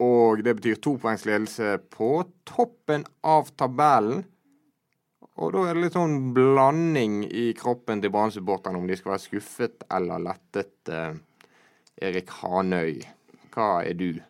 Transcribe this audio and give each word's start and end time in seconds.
og 0.00 0.42
det 0.44 0.56
betyr 0.58 0.80
topoengs 0.80 1.26
ledelse 1.28 1.76
på 1.92 2.10
toppen 2.48 3.04
av 3.26 3.50
tabellen. 3.60 4.22
Og 5.40 5.52
da 5.54 5.64
er 5.66 5.76
det 5.76 5.86
litt 5.86 5.96
sånn 5.96 6.32
blanding 6.36 7.22
i 7.28 7.50
kroppen 7.56 8.02
til 8.02 8.12
Brann-supporterne 8.12 8.80
om 8.80 8.88
de 8.88 8.96
skal 8.98 9.14
være 9.14 9.24
skuffet 9.24 9.84
eller 9.92 10.24
lettet. 10.24 10.76
Eh, 10.88 11.14
Erik 12.00 12.32
Hanøy, 12.40 13.02
hva 13.52 13.68
er 13.84 13.96
du? 13.96 14.20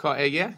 Hva 0.00 0.14
jeg 0.20 0.36
er? 0.44 0.54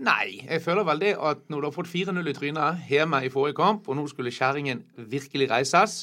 Nei, 0.00 0.40
jeg 0.46 0.62
føler 0.64 0.86
vel 0.88 1.02
det 1.02 1.12
at 1.20 1.42
når 1.52 1.60
du 1.60 1.66
har 1.68 1.74
fått 1.74 1.90
4-0 1.90 2.30
i 2.30 2.34
trynet 2.34 2.86
hjemme 2.88 3.20
i 3.26 3.32
forrige 3.32 3.58
kamp, 3.58 3.88
og 3.90 3.98
nå 3.98 4.06
skulle 4.08 4.32
kjerringen 4.32 4.80
virkelig 4.96 5.50
reises, 5.50 5.98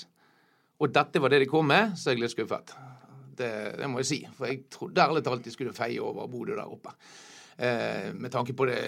og 0.78 0.92
dette 0.94 1.20
var 1.20 1.34
det 1.34 1.42
de 1.42 1.50
kom 1.50 1.66
med, 1.68 1.96
så 1.98 2.12
er 2.12 2.18
jeg 2.18 2.24
litt 2.24 2.36
skuffet. 2.36 2.76
Det, 3.38 3.50
det, 3.80 3.88
må 3.90 4.04
jeg 4.04 4.10
si. 4.10 4.20
For 4.38 4.50
jeg 4.50 4.68
trodde 4.74 5.02
ærlig 5.02 5.24
talt 5.26 5.46
de 5.46 5.54
skulle 5.54 5.74
feie 5.74 6.02
over 6.02 6.30
Bodø 6.30 6.54
der 6.58 6.70
oppe. 6.70 6.94
Eh, 7.58 8.14
med 8.14 8.32
tanke 8.32 8.54
på 8.54 8.68
det, 8.70 8.80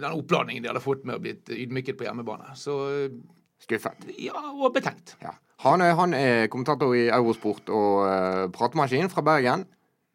den 0.00 0.12
oppladningen 0.14 0.62
de 0.62 0.70
hadde 0.70 0.82
fått 0.84 1.02
med 1.08 1.18
å 1.18 1.22
blitt 1.22 1.50
ydmyket 1.50 1.98
på 1.98 2.06
hjemmebane. 2.06 2.54
Så 2.58 2.76
Skuffet? 3.62 4.08
Ja, 4.18 4.38
og 4.52 4.72
betenkt. 4.74 5.16
Ja. 5.22 5.36
Han, 5.62 5.80
han 5.80 6.14
er 6.18 6.48
kommentator 6.50 6.94
i 6.98 7.06
Eurosport 7.14 7.70
og 7.70 8.00
uh, 8.02 8.48
pratemaskin 8.54 9.10
fra 9.12 9.22
Bergen. 9.26 9.62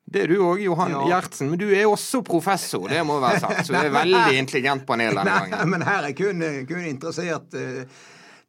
Det 0.08 0.24
er 0.24 0.32
du 0.32 0.40
òg, 0.40 0.60
Johan 0.64 0.92
ja. 0.92 1.04
Gjertsen. 1.12 1.50
Men 1.52 1.60
du 1.60 1.68
er 1.68 1.88
også 1.88 2.22
professor, 2.28 2.88
det 2.92 3.00
må 3.08 3.20
være 3.24 3.40
sagt. 3.44 3.66
Så 3.68 3.76
det 3.76 3.86
er 3.88 3.96
veldig 3.96 4.36
intelligent 4.42 4.84
panel 4.88 5.16
denne 5.16 5.36
gangen. 5.40 5.56
Nei, 5.56 5.70
men 5.72 5.88
her 5.88 6.10
er 6.10 6.16
kun, 6.16 6.44
kun 6.68 6.84
interessert 6.88 7.56
uh, 7.56 8.04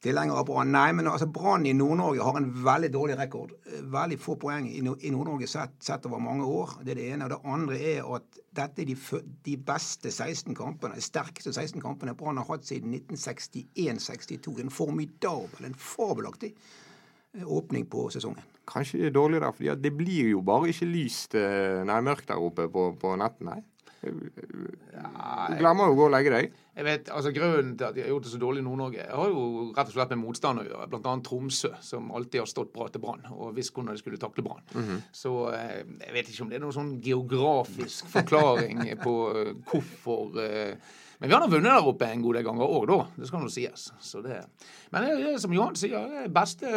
tilhenger 0.05 0.39
av 0.39 0.47
Brann. 0.47 0.71
Nei, 0.73 0.91
men 0.95 1.09
altså 1.11 1.27
Brann 1.33 1.67
i 1.67 1.75
Nord-Norge 1.77 2.25
har 2.25 2.39
en 2.39 2.49
veldig 2.65 2.91
dårlig 2.95 3.17
rekord. 3.19 3.55
Veldig 3.91 4.19
få 4.23 4.37
poeng 4.41 4.69
i, 4.71 4.83
Nord-Norge 4.85 5.49
sett, 5.51 5.75
sett, 5.83 6.07
over 6.07 6.23
mange 6.23 6.47
år. 6.47 6.77
Det 6.85 6.95
er 6.95 7.01
det 7.01 7.07
ene. 7.13 7.27
Og 7.27 7.33
det 7.35 7.55
andre 7.55 7.79
er 7.95 8.11
at 8.19 8.43
dette 8.59 8.85
er 8.85 8.91
de, 8.91 8.99
de 9.47 9.57
beste 9.71 10.13
16 10.15 10.55
kampene, 10.59 10.99
de 10.99 11.05
sterkeste 11.05 11.55
16 11.55 11.83
kampene 11.83 12.17
Brann 12.19 12.39
har 12.39 12.47
hatt 12.53 12.69
siden 12.69 12.95
1961-62. 13.01 14.55
En 14.63 14.75
formidabel, 14.75 15.67
en 15.67 15.79
fabelaktig 15.79 16.53
eh, 16.55 17.43
åpning 17.47 17.89
på 17.91 18.07
sesongen. 18.15 18.47
Kanskje 18.69 19.01
det 19.01 19.11
er 19.11 19.17
dårlig 19.17 19.41
der, 19.43 19.57
for 19.57 19.83
det 19.83 19.95
blir 19.97 20.35
jo 20.35 20.45
bare 20.45 20.71
ikke 20.71 20.91
lyst, 20.91 21.35
eh, 21.39 21.83
nei, 21.89 21.99
mørkt 22.05 22.29
der 22.31 22.43
oppe 22.43 22.69
på, 22.71 22.93
på 23.01 23.17
netten. 23.19 23.51
Nei. 23.51 23.63
Du 24.03 25.57
glemmer 25.59 25.89
jo 25.89 25.95
å 25.95 25.99
gå 25.99 26.05
og 26.07 26.13
legge 26.15 26.33
deg. 26.33 26.53
Jeg 26.79 26.87
vet, 26.87 27.09
altså 27.11 27.33
Grunnen 27.35 27.73
til 27.75 27.89
at 27.89 27.97
de 27.97 28.05
har 28.05 28.13
gjort 28.13 28.29
det 28.29 28.31
så 28.31 28.39
dårlig 28.39 28.63
i 28.63 28.67
Nord-Norge, 28.67 29.07
har 29.11 29.33
jo 29.33 29.65
rett 29.75 29.91
og 29.91 29.97
slett 29.97 30.13
med 30.15 30.21
motstand 30.21 30.63
å 30.63 30.67
gjøre. 30.69 30.87
Blant 30.93 31.09
annet 31.11 31.27
Tromsø, 31.27 31.73
som 31.83 32.13
alltid 32.15 32.45
har 32.45 32.51
stått 32.51 32.71
bra 32.75 32.87
til 32.93 33.03
Brann 33.03 33.27
og 33.35 33.57
visst 33.57 33.75
hvordan 33.75 33.97
de 33.97 34.03
skulle 34.03 34.21
takle 34.23 34.45
Brann. 34.47 34.63
Mm 34.75 34.85
-hmm. 34.85 35.03
Så 35.13 35.33
eh, 35.53 35.83
jeg 36.07 36.15
vet 36.15 36.29
ikke 36.29 36.43
om 36.43 36.49
det 36.49 36.57
er 36.57 36.61
noen 36.61 36.79
sånn 36.79 37.01
geografisk 37.03 38.07
forklaring 38.07 38.99
på 39.03 39.15
eh, 39.37 39.55
hvorfor 39.67 40.41
eh, 40.41 40.77
men 41.19 41.31
vi 41.31 41.35
har 41.35 41.43
nå 41.43 41.49
vunnet 41.51 41.73
der 41.73 41.87
oppe 41.91 42.07
en 42.07 42.21
god 42.23 42.37
del 42.39 42.45
ganger 42.47 42.75
òg, 42.77 42.85
da. 42.87 42.99
Det 43.19 43.27
skal 43.27 43.43
nå 43.43 43.49
sies. 43.51 43.89
Så 43.99 44.21
det. 44.23 44.37
Men 44.95 45.03
det 45.03 45.17
er, 45.33 45.39
som 45.43 45.55
Johan 45.55 45.75
sier, 45.79 46.05
det 46.13 46.21
er 46.29 46.35
beste 46.35 46.71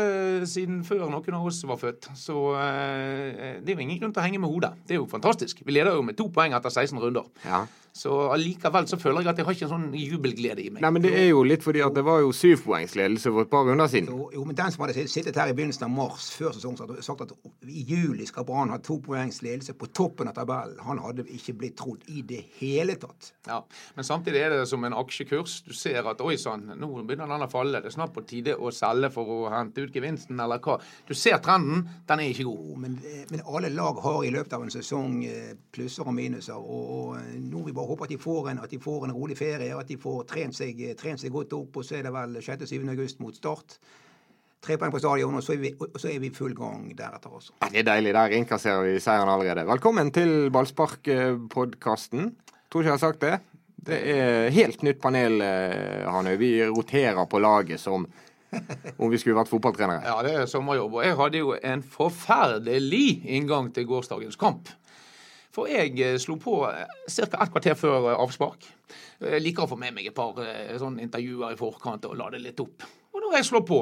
siden 0.50 0.80
før 0.88 1.06
noen 1.12 1.38
av 1.38 1.46
oss 1.46 1.60
var 1.70 1.78
født. 1.78 2.10
Så 2.18 2.38
eh, 2.58 3.60
det 3.62 3.70
er 3.70 3.78
jo 3.78 3.86
ingen 3.86 4.02
grunn 4.02 4.16
til 4.16 4.24
å 4.24 4.26
henge 4.26 4.42
med 4.42 4.50
hodet. 4.50 4.74
Det 4.88 4.98
er 4.98 5.02
jo 5.04 5.06
fantastisk. 5.12 5.62
Vi 5.62 5.76
leder 5.78 5.94
jo 5.94 6.08
med 6.08 6.18
to 6.18 6.26
poeng 6.34 6.58
etter 6.58 6.74
16 6.74 6.98
runder. 7.04 7.30
Ja. 7.46 7.68
Så 7.94 8.14
allikevel 8.32 8.88
så 8.88 8.98
føler 9.00 9.26
jeg 9.26 9.34
at 9.34 9.40
jeg 9.42 9.48
har 9.48 9.56
ikke 9.58 9.66
en 9.68 9.72
sånn 9.74 9.96
jubelglede 10.00 10.64
i 10.64 10.70
meg. 10.72 10.84
Nei, 10.84 10.92
men 10.96 11.04
det 11.04 11.12
er 11.18 11.28
jo 11.30 11.42
litt 11.44 11.64
fordi 11.66 11.82
at 11.84 11.96
det 11.96 12.04
var 12.08 12.22
jo 12.24 12.32
syvpoengsledelse 12.36 13.34
for 13.34 13.44
et 13.44 13.52
par 13.52 13.66
runder 13.68 13.90
siden. 13.92 14.08
Jo, 14.08 14.30
jo, 14.32 14.46
men 14.48 14.56
den 14.56 14.72
som 14.72 14.86
hadde 14.86 15.06
sittet 15.12 15.36
her 15.36 15.52
i 15.52 15.56
begynnelsen 15.58 15.88
av 15.90 15.92
mars 15.94 16.30
før 16.38 16.56
sesongen, 16.56 16.80
hadde 16.86 17.04
sagt 17.04 17.26
at 17.26 17.34
i 17.68 17.84
juli 17.90 18.28
skal 18.30 18.48
Brann 18.48 18.72
ha 18.72 18.80
to 18.80 18.98
poengs 19.04 19.42
på 19.42 19.90
toppen 19.92 20.32
av 20.32 20.38
tabellen. 20.38 20.80
Han 20.86 21.02
hadde 21.04 21.28
ikke 21.36 21.58
blitt 21.60 21.78
trodd 21.82 22.08
i 22.08 22.24
det 22.28 22.42
hele 22.62 22.96
tatt. 23.02 23.34
Ja, 23.48 23.60
men 23.98 24.08
samtidig 24.08 24.40
er 24.40 24.56
det 24.56 24.70
som 24.72 24.84
en 24.88 24.96
aksjekurs. 24.96 25.60
Du 25.68 25.74
ser 25.76 26.08
at 26.08 26.24
oi 26.24 26.38
sann, 26.40 26.72
nå 26.80 26.92
begynner 27.04 27.28
den 27.28 27.46
å 27.46 27.52
falle. 27.52 27.82
Det 27.84 27.92
er 27.92 27.98
snart 27.98 28.16
på 28.16 28.24
tide 28.28 28.56
å 28.56 28.72
selge 28.76 29.12
for 29.12 29.28
å 29.36 29.40
hente 29.52 29.84
ut 29.84 29.96
gevinsten, 29.96 30.40
eller 30.40 30.64
hva. 30.64 30.78
Du 31.08 31.14
ser 31.18 31.42
trenden. 31.44 31.84
Den 32.08 32.24
er 32.24 32.32
ikke 32.32 32.48
god. 32.48 32.72
Men, 32.86 32.98
men, 33.32 33.44
alle 33.52 33.72
lag 33.74 34.00
har 34.04 34.24
i 34.24 34.32
løpet 34.32 34.56
av 34.56 34.64
en 34.64 34.74
sesong 34.74 35.20
eh, 35.28 35.54
plusser 35.74 36.08
og 36.08 36.16
minuser. 36.16 36.56
og, 36.56 36.92
og 36.96 37.40
nå 37.42 37.62
er 37.62 37.68
vi 37.68 37.76
bare 37.76 37.81
håper 37.88 38.08
at 38.08 38.14
de 38.14 38.20
får 38.22 38.52
en, 38.52 38.62
at 38.64 38.72
de 38.72 38.80
får 38.82 39.08
en 39.08 39.16
rolig 39.16 39.38
ferie, 39.40 39.74
at 39.78 39.90
de 39.90 39.98
får 40.00 40.24
trent 40.30 40.56
seg, 40.58 40.80
trent 41.00 41.22
seg 41.22 41.34
godt 41.34 41.54
opp. 41.58 41.82
Og 41.82 41.88
så 41.88 42.00
er 42.00 42.08
det 42.08 42.14
vel 42.16 42.40
6.-7. 42.40 42.90
august 42.94 43.22
mot 43.24 43.36
Start. 43.36 43.78
Tre 44.62 44.76
poeng 44.78 44.92
på 44.94 45.00
stadion, 45.02 45.34
og 45.34 45.42
så 45.42 45.56
er 45.56 45.62
vi, 45.64 45.72
så 45.98 46.12
er 46.12 46.20
vi 46.22 46.30
i 46.30 46.36
full 46.36 46.54
gang 46.54 46.84
deretter 46.94 47.34
også. 47.34 47.56
Ja, 47.64 47.70
det 47.74 47.80
er 47.82 47.88
deilig. 47.88 48.12
Der 48.14 48.36
innkasserer 48.38 48.84
vi 48.86 49.00
seieren 49.02 49.32
allerede. 49.34 49.66
Velkommen 49.66 50.12
til 50.14 50.52
Ballspark-podkasten. 50.54 52.36
Tror 52.70 52.84
ikke 52.84 52.92
jeg 52.92 52.94
har 52.94 53.02
sagt 53.02 53.24
det. 53.26 53.40
Det 53.82 53.98
er 54.14 54.52
helt 54.54 54.84
nytt 54.86 55.02
panel, 55.02 55.42
Hanne. 55.42 56.12
Hanøy. 56.14 56.38
Vi 56.38 56.52
roterer 56.70 57.26
på 57.26 57.42
laget 57.42 57.82
som 57.82 58.06
om 59.00 59.10
vi 59.10 59.18
skulle 59.18 59.40
vært 59.40 59.50
fotballtrenere. 59.50 60.04
Ja, 60.06 60.20
det 60.26 60.36
er 60.44 60.46
sommerjobb. 60.50 61.00
Og 61.00 61.06
jeg 61.08 61.18
hadde 61.18 61.42
jo 61.42 61.56
en 61.58 61.82
forferdelig 61.82 63.22
inngang 63.26 63.72
til 63.74 63.88
gårsdagens 63.90 64.38
kamp. 64.38 64.70
For 65.52 65.68
jeg 65.68 65.98
eh, 66.00 66.18
slo 66.22 66.38
på 66.40 66.62
eh, 66.70 66.86
ca. 67.12 67.28
et 67.44 67.52
kvarter 67.52 67.76
før 67.80 68.12
eh, 68.12 68.20
avspark. 68.24 68.68
Jeg 69.22 69.44
liker 69.44 69.66
å 69.66 69.72
få 69.72 69.78
med 69.80 69.96
meg 69.96 70.08
et 70.10 70.16
par 70.16 70.38
sånne 70.80 71.04
intervjuer 71.04 71.54
i 71.54 71.60
forkant 71.60 72.08
og 72.10 72.18
lade 72.20 72.40
litt 72.42 72.60
opp. 72.64 72.88
Og 73.12 73.22
når 73.22 73.38
jeg 73.38 73.50
slår 73.52 73.66
på, 73.68 73.82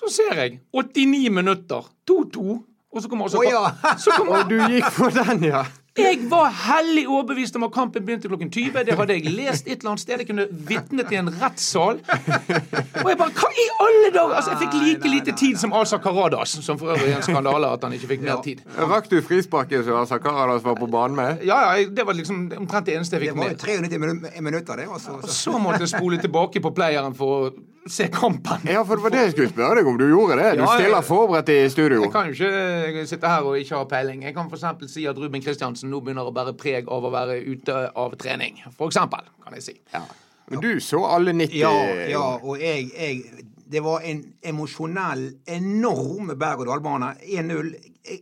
så 0.00 0.08
ser 0.10 0.38
jeg 0.40 0.60
89 0.72 1.28
minutter, 1.34 1.90
2-2. 2.08 2.56
Og 2.92 3.02
så 3.02 3.10
kommer 3.10 3.28
også 3.28 3.42
oh, 3.42 3.46
ja. 3.46 3.96
så 4.00 4.14
kommer, 4.16 4.40
Og 4.46 4.52
du 4.52 4.56
gikk 4.72 4.88
for 4.94 5.12
den, 5.12 5.44
ja? 5.50 5.66
Jeg 5.98 6.18
var 6.30 6.48
hellig 6.56 7.02
overbevist 7.04 7.56
om 7.58 7.66
at 7.66 7.72
kampen 7.74 8.04
begynte 8.06 8.28
klokken 8.30 8.48
20. 8.52 8.84
Det 8.88 8.94
hadde 8.96 9.12
jeg 9.12 9.32
lest 9.36 9.66
et 9.66 9.82
eller 9.82 9.90
annet 9.90 10.00
sted. 10.00 10.22
Jeg 10.22 10.28
kunne 10.30 10.46
vitnet 10.68 11.10
i 11.12 11.18
en 11.20 11.28
rettssal. 11.42 11.98
Og 12.00 13.10
jeg 13.10 13.18
bare 13.20 13.34
Hva 13.36 13.50
i 13.52 13.66
alle 13.84 14.12
dager?! 14.14 14.32
Altså, 14.38 14.54
jeg 14.54 14.60
fikk 14.62 14.76
like 14.80 15.10
lite 15.12 15.34
tid 15.36 15.60
som 15.60 15.74
Asa 15.76 15.98
Karadas, 16.00 16.54
som 16.64 16.78
for 16.80 16.94
øvrig 16.94 17.10
er 17.12 17.18
en 17.18 17.26
skandale 17.26 17.74
at 17.76 17.84
han 17.84 17.92
ikke 17.92 18.08
fikk 18.14 18.24
mer 18.24 18.40
tid. 18.44 18.62
Rakk 18.78 19.10
du 19.12 19.18
frisparket 19.26 19.84
som 19.84 20.00
Asa 20.00 20.16
Karadas 20.22 20.64
var 20.64 20.78
på 20.80 20.88
banen 20.88 21.18
med? 21.18 21.44
Ja, 21.44 21.60
ja. 21.74 21.84
Det 21.92 22.06
var 22.08 22.16
liksom 22.16 22.46
omtrent 22.56 22.88
det 22.88 22.96
eneste 22.96 23.18
jeg 23.18 23.28
fikk 23.28 23.36
med. 23.42 23.58
Det 23.60 23.68
var 23.68 23.76
jo 23.76 24.08
93 24.08 24.40
minutter, 24.48 24.80
det. 24.80 24.88
Og 24.88 25.28
Så 25.28 25.58
måtte 25.60 25.84
jeg 25.84 25.92
spole 25.92 26.22
tilbake 26.24 26.64
på 26.64 26.72
playeren 26.72 27.12
for 27.18 27.50
å 27.50 27.52
se 27.86 28.08
kampen. 28.12 28.66
Ja, 28.68 28.82
for 28.86 28.96
det 28.96 29.02
var 29.02 29.10
det 29.14 29.22
jeg 29.26 29.34
skulle 29.34 29.50
spørre 29.50 29.76
deg 29.80 29.88
om 29.90 29.98
du 29.98 30.06
gjorde 30.06 30.38
det. 30.38 30.48
Du 30.58 30.64
ja, 30.64 30.70
stiller 30.78 31.04
forberedt 31.06 31.52
i 31.52 31.58
studio. 31.70 32.02
Jeg 32.04 32.12
kan 32.14 32.30
jo 32.30 32.50
ikke 32.88 33.06
sitte 33.10 33.30
her 33.30 33.46
og 33.48 33.58
ikke 33.58 33.76
ha 33.76 33.84
peiling. 33.90 34.24
Jeg 34.26 34.34
kan 34.36 34.50
f.eks. 34.50 34.92
si 34.92 35.06
at 35.10 35.18
Ruben 35.18 35.42
Kristiansen 35.42 35.90
nå 35.90 36.00
begynner 36.00 36.28
å 36.28 36.34
bære 36.34 36.54
preg 36.58 36.90
av 36.92 37.06
å 37.08 37.12
være 37.12 37.40
ute 37.42 37.78
av 37.98 38.18
trening. 38.20 38.62
For 38.76 38.92
eksempel, 38.92 39.26
kan 39.44 39.58
jeg 39.58 39.66
si. 39.66 39.78
Ja. 39.94 40.04
Men 40.50 40.62
du 40.62 40.80
så 40.84 41.00
alle 41.08 41.32
90 41.32 41.56
Ja, 41.56 41.72
ja 42.10 42.26
og 42.42 42.60
jeg, 42.60 42.90
jeg 42.98 43.46
Det 43.72 43.80
var 43.80 44.02
en 44.04 44.18
emosjonell, 44.44 45.30
enorm 45.48 46.34
berg-og-dal-bane. 46.38 47.14
1-0, 47.24 47.70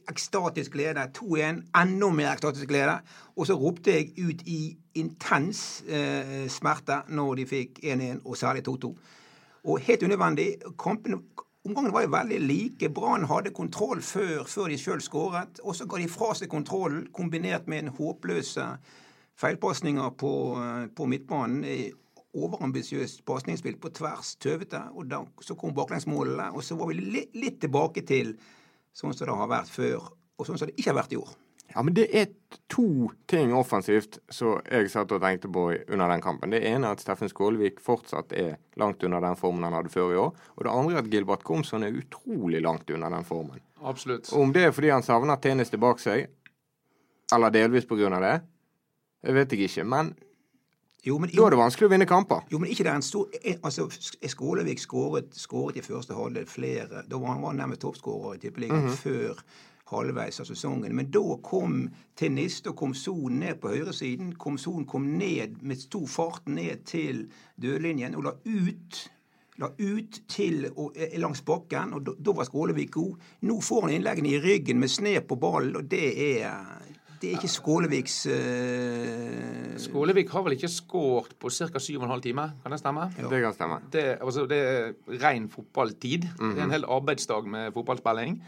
ekstatisk 0.09 0.77
glede. 0.77 1.09
2-1, 1.17 1.65
enda 1.75 2.11
mer 2.15 2.33
ekstatisk 2.37 2.71
glede. 2.71 3.01
Og 3.37 3.49
så 3.49 3.57
ropte 3.59 3.97
jeg 3.97 4.13
ut 4.29 4.45
i 4.47 4.61
intens 5.01 5.83
eh, 5.89 6.47
smerte 6.49 7.03
når 7.11 7.41
de 7.41 7.49
fikk 7.51 7.81
1-1, 7.83 8.23
og 8.25 8.39
særlig 8.39 8.63
2-2. 8.69 8.95
Og 9.65 9.81
helt 9.85 10.03
unødvendig. 10.03 10.55
Kampen 10.79 11.23
Omgangene 11.61 11.93
var 11.93 12.07
jo 12.07 12.13
veldig 12.15 12.39
like. 12.41 12.89
Brann 12.89 13.27
hadde 13.29 13.53
kontroll 13.53 14.01
før, 14.01 14.47
før 14.49 14.71
de 14.73 14.79
sjøl 14.81 15.03
skåret. 15.05 15.61
Og 15.61 15.77
så 15.77 15.85
ga 15.85 15.99
de 16.01 16.09
fra 16.09 16.33
seg 16.39 16.49
kontrollen, 16.49 17.03
kombinert 17.13 17.69
med 17.69 17.85
en 17.85 17.93
håpløse 17.99 18.65
feilpasninger 19.41 20.15
på, 20.21 20.33
eh, 20.57 20.87
på 20.97 21.07
midtbanen. 21.07 21.67
Overambisiøst 22.33 23.25
pasningsspill 23.27 23.77
på 23.77 23.91
tvers, 23.93 24.37
tøvete. 24.41 24.81
Og 24.95 25.11
da, 25.11 25.21
så 25.41 25.55
kom 25.55 25.75
baklengsmålene. 25.77 26.49
Og 26.55 26.65
så 26.65 26.79
var 26.81 26.89
vi 26.89 26.95
litt, 26.95 27.37
litt 27.37 27.61
tilbake 27.61 28.07
til 28.07 28.39
sånn 28.97 29.13
som 29.13 29.27
det 29.27 29.37
har 29.37 29.51
vært 29.51 29.69
før, 29.69 30.11
og 30.39 30.47
sånn 30.47 30.59
som 30.59 30.71
det 30.71 30.79
ikke 30.79 30.95
har 30.95 31.03
vært 31.03 31.13
i 31.13 31.21
år. 31.21 31.37
Ja, 31.75 31.83
men 31.87 31.95
det 31.95 32.09
er 32.17 32.27
to 32.69 33.11
ting 33.31 33.53
offensivt 33.55 34.19
som 34.35 34.57
jeg 34.67 34.89
satt 34.91 35.13
og 35.15 35.21
tenkte 35.23 35.49
på 35.55 35.69
under 35.93 36.09
den 36.11 36.21
kampen. 36.25 36.51
Det 36.51 36.65
ene 36.67 36.89
er 36.89 36.97
at 36.97 37.01
Steffen 37.05 37.31
Skålevik 37.31 37.79
fortsatt 37.85 38.33
er 38.35 38.57
langt 38.81 39.05
under 39.07 39.21
den 39.23 39.37
formen 39.39 39.63
han 39.69 39.77
hadde 39.79 39.93
før 39.93 40.11
i 40.15 40.19
år. 40.19 40.33
Og 40.57 40.65
det 40.67 40.73
andre 40.73 40.97
er 40.97 41.03
at 41.05 41.11
Gilbert 41.13 41.45
Komsson 41.47 41.85
er 41.87 41.95
utrolig 41.95 42.63
langt 42.65 42.91
under 42.91 43.09
den 43.15 43.25
formen. 43.29 43.61
Absolutt. 43.87 44.33
Og 44.33 44.43
om 44.49 44.53
det 44.53 44.65
er 44.67 44.75
fordi 44.75 44.91
han 44.91 45.07
savner 45.07 45.39
tjeneste 45.41 45.79
bak 45.79 46.03
seg, 46.03 46.27
eller 47.33 47.55
delvis 47.55 47.87
på 47.87 47.97
grunn 48.01 48.19
av 48.19 48.25
det, 48.27 48.35
jeg 49.23 49.37
vet 49.37 49.53
jeg 49.55 49.69
ikke. 49.71 49.85
Men 49.87 50.15
Jo, 51.03 51.15
men, 51.19 51.31
Da 51.33 51.47
er 51.47 51.51
det 51.55 51.57
vanskelig 51.59 51.87
å 51.87 51.91
vinne 51.95 52.07
kamper. 52.07 52.43
Jo, 52.53 52.59
men 52.61 52.69
ikke 52.69 52.85
det 52.85 52.91
er 52.93 52.99
en 52.99 53.03
stor 53.07 53.31
Altså, 53.65 53.87
Skålevik 54.29 54.79
skåret, 54.83 55.31
skåret 55.33 55.79
i 55.81 55.81
første 55.81 56.13
halvdel 56.13 56.45
flere 56.45 57.05
Da 57.09 57.17
var 57.17 57.39
han 57.39 57.57
nærmest 57.57 57.81
toppskårer 57.81 58.35
i 58.35 58.39
Tippeligaen 58.43 58.85
Mhm. 58.85 58.99
før 59.01 59.41
halvveis 59.91 60.41
av 60.41 60.49
sesongen. 60.49 60.95
Men 60.97 61.11
da 61.13 61.37
kom 61.43 61.83
Tennis, 62.19 62.61
og 62.67 62.77
kom 62.79 62.95
Son 62.95 63.41
ned 63.43 63.61
på 63.63 63.73
høyresiden. 63.75 64.35
Kom 64.39 64.59
Son 64.59 64.87
kom 64.87 65.07
ned 65.19 65.61
med 65.63 65.81
stor 65.81 66.07
fart 66.11 66.49
ned 66.49 66.85
til 66.91 67.27
dødlinjen 67.61 68.17
og 68.19 68.29
la 68.29 68.37
ut 68.45 69.07
La 69.61 69.69
ut 69.77 70.23
til 70.29 70.63
og, 70.71 70.95
eh, 70.97 71.19
langs 71.21 71.43
bakken, 71.45 71.93
og 71.93 72.07
da, 72.17 72.33
var 72.33 72.47
Skålevik 72.49 72.95
god. 72.95 73.19
Nå 73.45 73.59
får 73.61 73.83
han 73.83 73.91
innleggene 73.93 74.31
i 74.33 74.41
ryggen 74.41 74.81
med 74.81 74.89
sne 74.89 75.21
på 75.21 75.37
ballen, 75.37 75.77
og 75.77 75.85
det 75.85 76.07
er 76.41 76.55
det 77.21 77.29
er 77.29 77.37
ikke 77.37 77.51
Skåleviks 77.53 78.15
uh... 78.33 79.75
Skålevik 79.81 80.31
har 80.33 80.45
vel 80.47 80.57
ikke 80.57 80.71
skåret 80.73 81.35
på 81.41 81.51
ca. 81.53 81.69
7,5 81.77 82.23
timer, 82.25 82.55
kan 82.63 82.73
det 82.73 82.81
stemme? 82.81 83.07
Det 83.17 83.43
kan 83.45 83.57
stemme. 83.57 83.79
Det, 83.93 84.05
altså, 84.17 84.47
det 84.49 84.61
er 84.61 85.21
ren 85.21 85.49
fotballtid. 85.53 86.27
Det 86.41 86.57
er 86.57 86.65
en 86.65 86.75
hel 86.75 86.89
arbeidsdag 86.89 87.49
med 87.53 87.73
fotballspilling 87.77 88.41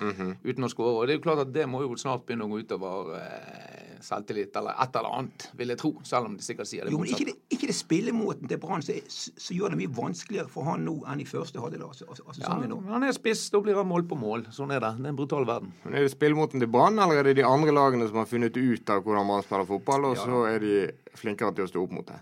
uten 0.45 0.69
å 0.69 0.73
skåre. 0.73 1.03
Og 1.03 1.07
det 1.07 1.17
er 1.17 1.21
jo 1.21 1.27
klart 1.29 1.45
at 1.47 1.55
det 1.55 1.69
må 1.69 1.85
jo 1.85 1.97
snart 2.01 2.25
begynne 2.27 2.49
å 2.49 2.53
gå 2.53 2.63
utover 2.65 3.15
eh, 3.21 3.82
selvtillit 4.07 4.57
eller 4.59 4.77
et 4.83 4.97
eller 4.99 5.17
annet, 5.19 5.47
vil 5.59 5.73
jeg 5.73 5.81
tro. 5.81 5.93
Selv 6.07 6.29
om 6.29 6.37
de 6.37 6.45
sikkert 6.45 6.71
sier 6.71 6.87
det 6.87 6.95
Jo, 6.95 7.01
men 7.03 7.13
ikke 7.13 7.29
det, 7.31 7.37
ikke 7.55 7.69
det 7.71 7.77
spillemåten 7.77 8.51
til 8.51 8.61
Brann 8.63 8.85
som 8.85 9.57
gjør 9.57 9.75
det 9.75 9.81
mye 9.83 9.93
vanskeligere 9.97 10.51
for 10.53 10.69
han 10.69 10.85
nå 10.87 10.97
enn 11.13 11.23
i 11.23 11.29
første 11.29 11.63
halvdel 11.63 11.85
av 11.87 11.95
altså, 11.95 12.09
av 12.27 12.41
Ja, 12.43 12.57
men 12.61 12.75
han 12.91 13.07
er 13.07 13.15
spiss, 13.17 13.45
da 13.55 13.63
blir 13.65 13.79
han 13.79 13.89
mål 13.91 14.07
på 14.11 14.19
mål. 14.19 14.47
Sånn 14.55 14.75
er 14.75 14.83
det. 14.83 14.93
Det 14.99 15.09
er 15.09 15.15
en 15.15 15.21
brutal 15.21 15.47
verden. 15.49 15.73
Men 15.85 15.99
Er 16.01 16.07
det 16.07 16.13
spillemåten 16.15 16.63
til 16.63 16.71
Brann, 16.73 16.99
eller 16.99 17.23
er 17.23 17.31
det 17.31 17.39
de 17.41 17.47
andre 17.47 17.75
lagene 17.75 18.11
som 18.11 18.21
har 18.23 18.29
funnet 18.31 18.59
ut 18.59 18.93
av 18.93 19.05
hvordan 19.07 19.31
Brann 19.33 19.47
spiller 19.47 19.71
fotball, 19.71 20.11
og 20.11 20.21
så 20.21 20.45
er 20.51 20.61
de 20.63 20.77
flinkere 21.19 21.55
til 21.57 21.69
å 21.69 21.73
stå 21.73 21.87
opp 21.87 21.97
mot 22.01 22.09
det? 22.09 22.21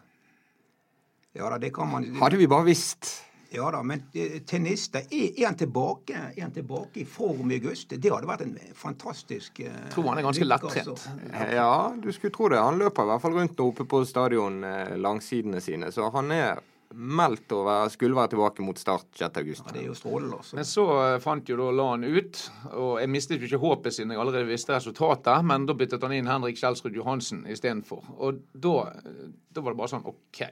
Ja 1.39 1.47
da, 1.47 1.61
det 1.63 1.71
kan 1.75 1.87
man 1.87 2.09
Hadde 2.19 2.41
vi 2.41 2.49
bare 2.51 2.67
visst. 2.67 3.13
Ja 3.53 3.71
da, 3.75 3.83
men 3.83 4.05
eh, 4.15 4.37
er, 4.39 4.67
er 5.11 5.47
han 5.47 5.57
tilbake 5.59 6.15
Er 6.37 6.43
han 6.43 6.53
tilbake 6.55 7.01
i 7.03 7.05
form 7.05 7.51
i 7.51 7.59
august? 7.59 7.91
Det 7.97 8.13
hadde 8.13 8.29
vært 8.29 8.45
en 8.45 8.55
fantastisk 8.79 9.59
uh, 9.65 9.73
Tror 9.91 10.13
han 10.13 10.21
er 10.21 10.27
ganske 10.29 10.47
lettrent. 10.47 10.93
altså. 10.93 11.15
Ja, 11.51 11.73
du 11.99 12.13
skulle 12.15 12.35
tro 12.35 12.49
det. 12.53 12.61
Han 12.63 12.79
løper 12.79 13.09
i 13.09 13.11
hvert 13.11 13.25
fall 13.25 13.35
rundt 13.35 13.63
oppe 13.65 13.87
på 13.91 14.05
stadion 14.07 14.63
eh, 14.65 14.95
langsidene 15.03 15.63
sine, 15.65 15.91
så 15.91 16.11
han 16.15 16.31
er 16.35 16.63
meldt 16.95 17.53
å 17.55 17.61
være, 17.67 17.91
skulle 17.95 18.19
være 18.19 18.33
tilbake 18.33 18.65
mot 18.67 18.79
start 18.81 19.07
6. 19.15 19.39
august. 19.43 19.63
Ja, 19.67 19.75
det 19.77 19.83
er 19.85 19.89
jo 19.91 19.97
strålende, 19.99 20.41
altså. 20.41 20.57
Men 20.59 20.67
så 20.69 20.87
eh, 21.05 21.17
fant 21.23 21.51
jo 21.51 21.59
da 21.61 21.69
Lan 21.77 22.07
ut, 22.07 22.43
og 22.73 22.93
jeg 23.03 23.13
mistet 23.13 23.43
jo 23.43 23.51
ikke 23.51 23.63
håpet 23.63 23.97
siden 23.97 24.15
jeg 24.15 24.23
allerede 24.23 24.51
visste 24.51 24.75
resultatet, 24.75 25.47
men 25.47 25.69
da 25.69 25.77
byttet 25.79 26.07
han 26.07 26.17
inn 26.17 26.31
Henrik 26.31 26.59
Kjelsrud 26.61 26.99
Johansen 26.99 27.45
istedenfor. 27.51 28.03
Og 28.19 28.43
da, 28.53 28.77
eh, 29.01 29.27
da 29.55 29.65
var 29.65 29.75
det 29.77 29.83
bare 29.83 29.95
sånn 29.95 30.09
OK. 30.11 30.43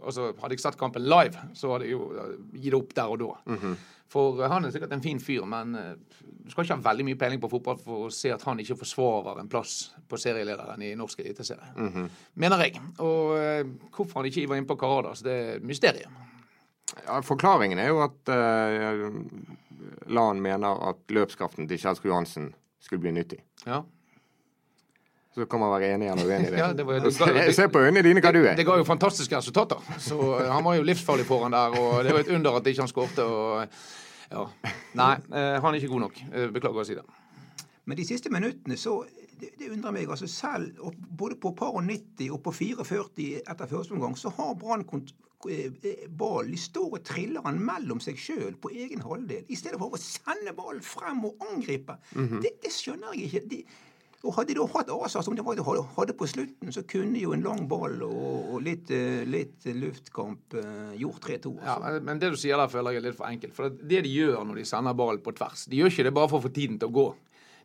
Altså, 0.00 0.32
hadde 0.40 0.56
jeg 0.56 0.64
sett 0.64 0.80
kampen 0.80 1.04
live, 1.06 1.38
så 1.58 1.74
hadde 1.74 1.86
jeg 1.90 1.98
jo 1.98 2.08
eh, 2.16 2.36
gitt 2.64 2.78
opp 2.78 2.96
der 2.96 3.12
og 3.12 3.20
da. 3.22 3.32
For 4.12 4.42
eh, 4.42 4.50
han 4.52 4.66
er 4.66 4.74
sikkert 4.74 4.92
en 4.96 5.04
fin 5.04 5.20
fyr, 5.22 5.46
men 5.48 5.76
eh, 5.78 5.92
du 6.44 6.50
skal 6.52 6.66
ikke 6.66 6.76
ha 6.76 6.84
veldig 6.90 7.06
mye 7.08 7.20
peiling 7.20 7.40
på 7.42 7.50
fotball 7.52 7.78
for 7.80 8.08
å 8.08 8.12
se 8.12 8.32
at 8.34 8.44
han 8.48 8.60
ikke 8.62 8.76
forsvarer 8.82 9.40
en 9.40 9.50
plass 9.52 9.92
på 10.08 10.20
serielederen 10.20 10.84
i 10.84 10.92
norsk 10.98 11.24
eliteserie. 11.24 11.72
Mener 12.42 12.66
jeg. 12.66 12.82
Og 13.04 13.34
eh, 13.38 13.64
hvorfor 13.94 14.20
han 14.20 14.30
ikke 14.30 14.48
var 14.50 14.60
inne 14.60 14.70
på 14.70 14.78
Karadas, 14.80 15.24
det 15.24 15.38
er 15.38 15.56
et 15.56 15.66
mysterium. 15.66 16.20
Ja, 17.06 17.22
forklaringen 17.24 17.80
er 17.80 17.88
jo 17.88 18.02
at 18.04 18.28
uh, 18.28 19.06
Lan 20.12 20.42
mener 20.44 20.82
at 20.90 21.14
løpskraften 21.14 21.64
til 21.70 21.80
Kjelsrud 21.80 22.10
Johansen 22.10 22.50
skulle 22.82 23.06
bli 23.06 23.14
nyttig. 23.16 23.38
Ja. 23.64 23.80
Så 25.34 25.46
kan 25.48 25.60
man 25.62 25.70
være 25.72 25.94
enig 25.94 26.10
eller 26.12 26.26
uenig 26.28 26.48
i 26.48 26.50
det. 26.52 26.58
Ja, 26.60 26.72
det 26.76 26.84
var- 26.86 27.06
Se- 27.18 27.52
Se 27.56 27.68
på 27.72 27.80
øynene 27.80 28.02
dine 28.04 28.20
hva 28.20 28.32
du 28.36 28.42
er. 28.44 28.54
Det 28.58 28.66
ga 28.68 28.76
jo 28.76 28.84
fantastiske 28.84 29.36
resultater. 29.38 29.80
Så 29.98 30.18
eh, 30.42 30.50
han 30.52 30.64
var 30.64 30.76
jo 30.76 30.82
livsfarlig 30.84 31.24
foran 31.26 31.52
der, 31.56 31.78
og 31.80 32.04
det 32.04 32.12
var 32.12 32.20
et 32.26 32.32
under 32.36 32.58
at 32.58 32.66
ikke 32.68 32.82
han 32.84 32.88
skårte. 32.92 33.24
Og, 33.24 33.66
ja. 34.32 34.44
Nei, 35.00 35.14
eh, 35.32 35.56
han 35.64 35.72
er 35.74 35.80
ikke 35.80 35.88
god 35.94 36.00
nok. 36.08 36.20
Eh, 36.32 36.48
Beklager 36.52 36.84
å 36.84 36.86
si 36.86 36.94
det. 36.98 37.06
Men 37.88 37.96
de 37.98 38.04
siste 38.06 38.30
minuttene, 38.30 38.76
så 38.78 38.98
det, 39.40 39.48
det 39.58 39.70
undrer 39.74 39.90
meg. 39.96 40.08
altså 40.12 40.28
Selv 40.30 40.76
og 40.86 40.94
både 41.18 41.34
på 41.40 41.50
par 41.58 41.72
og 41.80 41.82
90 41.88 42.28
og 42.36 42.42
på 42.44 42.52
44 42.54 43.40
etter 43.42 43.66
første 43.72 43.96
omgang, 43.96 44.14
så 44.20 44.30
har 44.36 44.52
Brann 44.60 44.84
kont- 44.84 45.14
ballen. 45.42 46.52
De 46.52 46.56
står 46.60 46.92
og 46.98 47.02
triller 47.04 47.42
den 47.48 47.56
mellom 47.66 47.98
seg 48.04 48.20
sjøl 48.20 48.52
på 48.62 48.70
egen 48.70 49.00
halvdel, 49.02 49.42
i 49.50 49.56
stedet 49.58 49.80
for 49.80 49.90
å 49.96 49.98
sende 49.98 50.52
ballen 50.54 50.84
frem 50.86 51.24
og 51.26 51.40
angripe. 51.50 51.96
det, 52.14 52.52
det 52.62 52.70
skjønner 52.70 53.16
jeg 53.16 53.26
ikke. 53.32 53.42
De, 53.50 53.64
og 54.24 54.34
Hadde 54.36 54.54
de 54.54 54.66
hatt 54.74 54.90
Asa 54.94 55.22
som 55.22 55.34
de 55.34 55.42
hadde 55.42 56.14
på 56.14 56.26
slutten, 56.30 56.70
så 56.72 56.82
kunne 56.86 57.18
jo 57.18 57.32
en 57.34 57.42
lang 57.42 57.64
ball 57.68 58.02
og, 58.06 58.60
litt, 58.62 58.90
eh, 58.94 59.24
litt 59.26 59.64
luftkamp 59.66 60.54
eh, 60.54 60.92
gjort 61.00 61.20
3-2. 61.26 61.56
Ja, 61.58 61.74
Altså. 61.74 61.82
men- 61.92 62.04
men 62.04 62.18
det 62.18 62.30
du 62.30 62.36
sier 62.36 62.56
der, 62.56 62.68
føler 62.68 62.92
jeg 62.92 63.02
er 63.02 63.08
litt 63.08 63.16
for 63.16 63.26
enkelt. 63.26 63.52
For 63.54 63.68
det 63.68 64.02
de 64.04 64.08
gjør 64.14 64.44
når 64.46 64.54
de 64.54 64.64
sender 64.64 64.94
ballen 64.94 65.18
på 65.22 65.34
tvers, 65.34 65.66
de 65.68 65.76
gjør 65.76 65.90
ikke 65.90 66.04
det 66.04 66.14
bare 66.14 66.28
for 66.28 66.38
å 66.40 66.42
få 66.46 66.52
tiden 66.54 66.78
til 66.78 66.88
å 66.88 66.92
gå. 66.92 67.14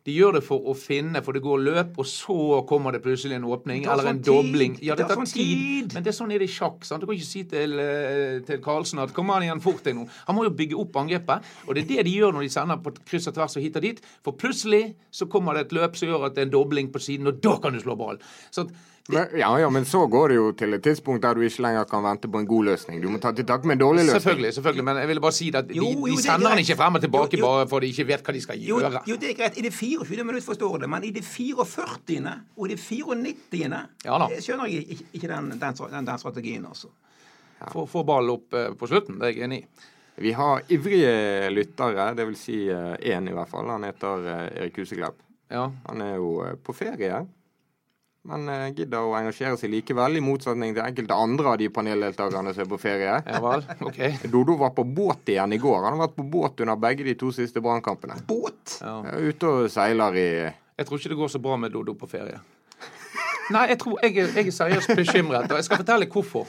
De 0.08 0.14
gjør 0.16 0.38
det 0.38 0.42
for 0.46 0.64
å 0.72 0.74
finne, 0.78 1.20
for 1.26 1.36
det 1.36 1.42
går 1.44 1.60
løp, 1.66 1.98
og 2.00 2.06
så 2.08 2.38
kommer 2.68 2.94
det 2.96 3.02
plutselig 3.04 3.36
en 3.36 3.44
åpning 3.44 3.84
eller 3.84 4.06
en 4.08 4.16
sånn 4.16 4.22
tid. 4.24 4.30
dobling. 4.32 4.78
Ja, 4.80 4.94
det 4.96 5.04
Det 5.04 5.08
tar 5.12 5.20
sånn 5.20 5.32
tid. 5.34 5.58
tid. 5.58 5.94
Men 5.98 6.02
det 6.06 6.12
er 6.14 6.16
sånn 6.16 6.32
er 6.32 6.38
det 6.40 6.48
i 6.48 6.52
sjakk. 6.54 6.84
sant? 6.88 7.00
Du 7.02 7.06
kan 7.06 7.14
ikke 7.18 7.28
si 7.28 7.42
til, 7.44 7.78
eh, 7.78 8.40
til 8.48 8.58
Karlsen 8.64 8.98
at 9.02 9.12
'kom 9.12 9.28
an 9.30 9.42
igjen 9.42 9.60
fort 9.60 9.82
deg 9.84 9.94
nå'. 9.96 10.08
Han 10.26 10.36
må 10.36 10.44
jo 10.44 10.50
bygge 10.50 10.74
opp 10.80 10.92
angrepet. 10.96 11.42
Og 11.68 11.74
det 11.74 11.84
er 11.84 11.88
det 11.96 12.04
de 12.06 12.16
gjør 12.18 12.32
når 12.32 12.40
de 12.42 12.48
sender 12.48 12.76
på 12.82 12.96
kryss 13.04 13.28
og 13.28 13.34
tvers 13.34 13.56
og 13.56 13.62
hit 13.62 13.76
og 13.76 13.82
dit. 13.82 14.00
For 14.24 14.32
plutselig 14.32 14.94
så 15.12 15.28
kommer 15.28 15.52
det 15.54 15.66
et 15.66 15.72
løp 15.78 15.94
som 15.96 16.08
gjør 16.08 16.24
at 16.26 16.34
det 16.34 16.42
er 16.42 16.46
en 16.46 16.52
dobling 16.52 16.88
på 16.90 16.98
siden, 16.98 17.26
og 17.26 17.40
da 17.42 17.56
kan 17.58 17.72
du 17.74 17.80
slå 17.80 17.96
ball. 17.98 18.16
Så 18.50 18.62
at 18.62 18.68
Men, 19.10 19.26
ja, 19.38 19.56
ja, 19.56 19.70
men 19.70 19.84
så 19.86 20.04
går 20.06 20.28
det 20.28 20.34
jo 20.36 20.52
til 20.52 20.74
et 20.74 20.82
tidspunkt 20.82 21.22
der 21.22 21.32
du 21.32 21.40
ikke 21.40 21.62
lenger 21.64 21.84
kan 21.88 22.02
vente 22.02 22.28
på 22.28 22.38
en 22.40 22.46
god 22.46 22.64
løsning. 22.66 23.00
Du 23.00 23.08
må 23.08 23.18
ta 23.18 23.32
til 23.32 23.46
takke 23.46 23.64
med 23.64 23.80
en 23.80 23.88
dårlig 23.88 24.04
løsning. 24.04 24.20
Selvfølgelig, 24.20 24.52
selvfølgelig, 24.54 24.84
men 24.84 24.96
jeg 24.98 25.08
ville 25.08 25.20
bare 25.22 25.32
si 25.32 25.46
det 25.48 25.54
at 25.54 25.68
de, 25.68 25.74
Jo, 25.76 25.82
jo, 25.82 26.04
de 26.04 26.10
det 26.12 26.18
er 26.18 26.32
sender 26.32 26.48
han 26.48 26.58
ikke 26.58 26.76
frem 26.76 26.94
og 26.94 27.00
tilbake 27.00 27.32
Jo, 27.32 27.38
jo. 27.38 27.46
bare 27.46 27.66
fordi 27.68 27.86
de 27.86 27.92
ikke 27.96 28.06
vet 28.06 28.22
hva 28.22 28.32
de 28.34 28.40
skal 28.42 28.58
gjøre. 28.60 29.00
jo, 29.08 29.16
det 29.16 29.30
er 29.30 29.34
greit. 29.34 29.56
I 29.56 29.62
det 29.62 29.72
24. 30.04 30.24
minutt 30.24 30.44
forstår 30.44 30.78
det, 30.84 30.88
men 30.90 31.04
i 31.04 31.10
det 31.14 31.24
44. 31.26 32.32
og 32.56 32.64
i 32.66 32.72
det 32.74 32.80
94. 32.80 33.82
Ja 34.04 34.18
da. 34.22 34.30
jeg 34.34 34.46
skjønner 34.46 34.72
jeg 34.72 34.88
ikke, 34.96 35.06
ikke 35.18 35.30
den, 35.34 35.52
den, 35.58 35.78
den, 35.78 36.10
den 36.10 36.18
strategien, 36.18 36.66
altså. 36.66 36.90
Ja. 37.58 37.86
få 37.90 38.04
ballen 38.06 38.36
opp 38.36 38.54
eh, 38.54 38.72
på 38.78 38.86
slutten, 38.86 39.18
det 39.18 39.32
er 39.32 39.34
jeg 39.34 39.48
enig 39.48 39.62
i. 39.64 39.86
Vi 40.18 40.32
har 40.34 40.62
ivrige 40.74 41.50
lyttere, 41.50 42.12
det 42.18 42.24
vil 42.26 42.36
si 42.38 42.56
én 42.66 43.28
i 43.30 43.34
hvert 43.34 43.50
fall. 43.50 43.68
Han 43.70 43.86
heter 43.86 44.24
eh, 44.26 44.46
Erik 44.64 44.80
Huseklepp. 44.82 45.20
Ja. 45.48 45.68
Han 45.86 46.02
er 46.02 46.16
jo 46.18 46.32
eh, 46.44 46.56
på 46.58 46.74
ferie, 46.76 47.22
men 48.28 48.48
uh, 48.50 48.66
gidder 48.74 49.06
å 49.06 49.14
engasjere 49.18 49.56
seg 49.60 49.70
likevel, 49.72 50.18
i 50.18 50.24
motsetning 50.24 50.74
til 50.74 50.84
enkelte 50.84 51.16
andre 51.16 51.52
av 51.52 51.58
de 51.60 51.68
paneldeltakerne 51.72 52.52
som 52.54 52.64
er 52.64 52.70
på 52.72 52.80
ferie. 52.82 53.14
ja 53.24 53.40
vel, 53.44 53.64
OK. 53.86 54.00
Dodo 54.34 54.58
var 54.60 54.74
på 54.76 54.84
båt 54.84 55.32
igjen 55.32 55.54
i 55.54 55.60
går. 55.62 55.80
Han 55.86 55.96
har 55.96 56.08
vært 56.08 56.18
på 56.18 56.26
båt 56.34 56.64
under 56.64 56.80
begge 56.82 57.06
de 57.06 57.16
to 57.18 57.32
siste 57.34 57.62
brannkampene. 57.64 58.18
Båt! 58.28 58.78
Ja. 58.82 59.00
Ute 59.16 59.54
og 59.54 59.72
seiler 59.72 60.18
i 60.18 60.28
Jeg 60.44 60.86
tror 60.88 61.00
ikke 61.00 61.14
det 61.14 61.20
går 61.22 61.34
så 61.34 61.42
bra 61.42 61.56
med 61.60 61.74
Dodo 61.74 61.94
på 61.98 62.10
ferie. 62.10 62.40
Nei, 63.54 63.64
jeg 63.72 63.78
tror 63.80 64.02
jeg, 64.04 64.14
jeg 64.18 64.46
er 64.50 64.54
seriøst 64.54 64.92
bekymret, 64.98 65.48
og 65.48 65.56
jeg 65.56 65.66
skal 65.66 65.80
fortelle 65.80 66.08
hvorfor. 66.12 66.46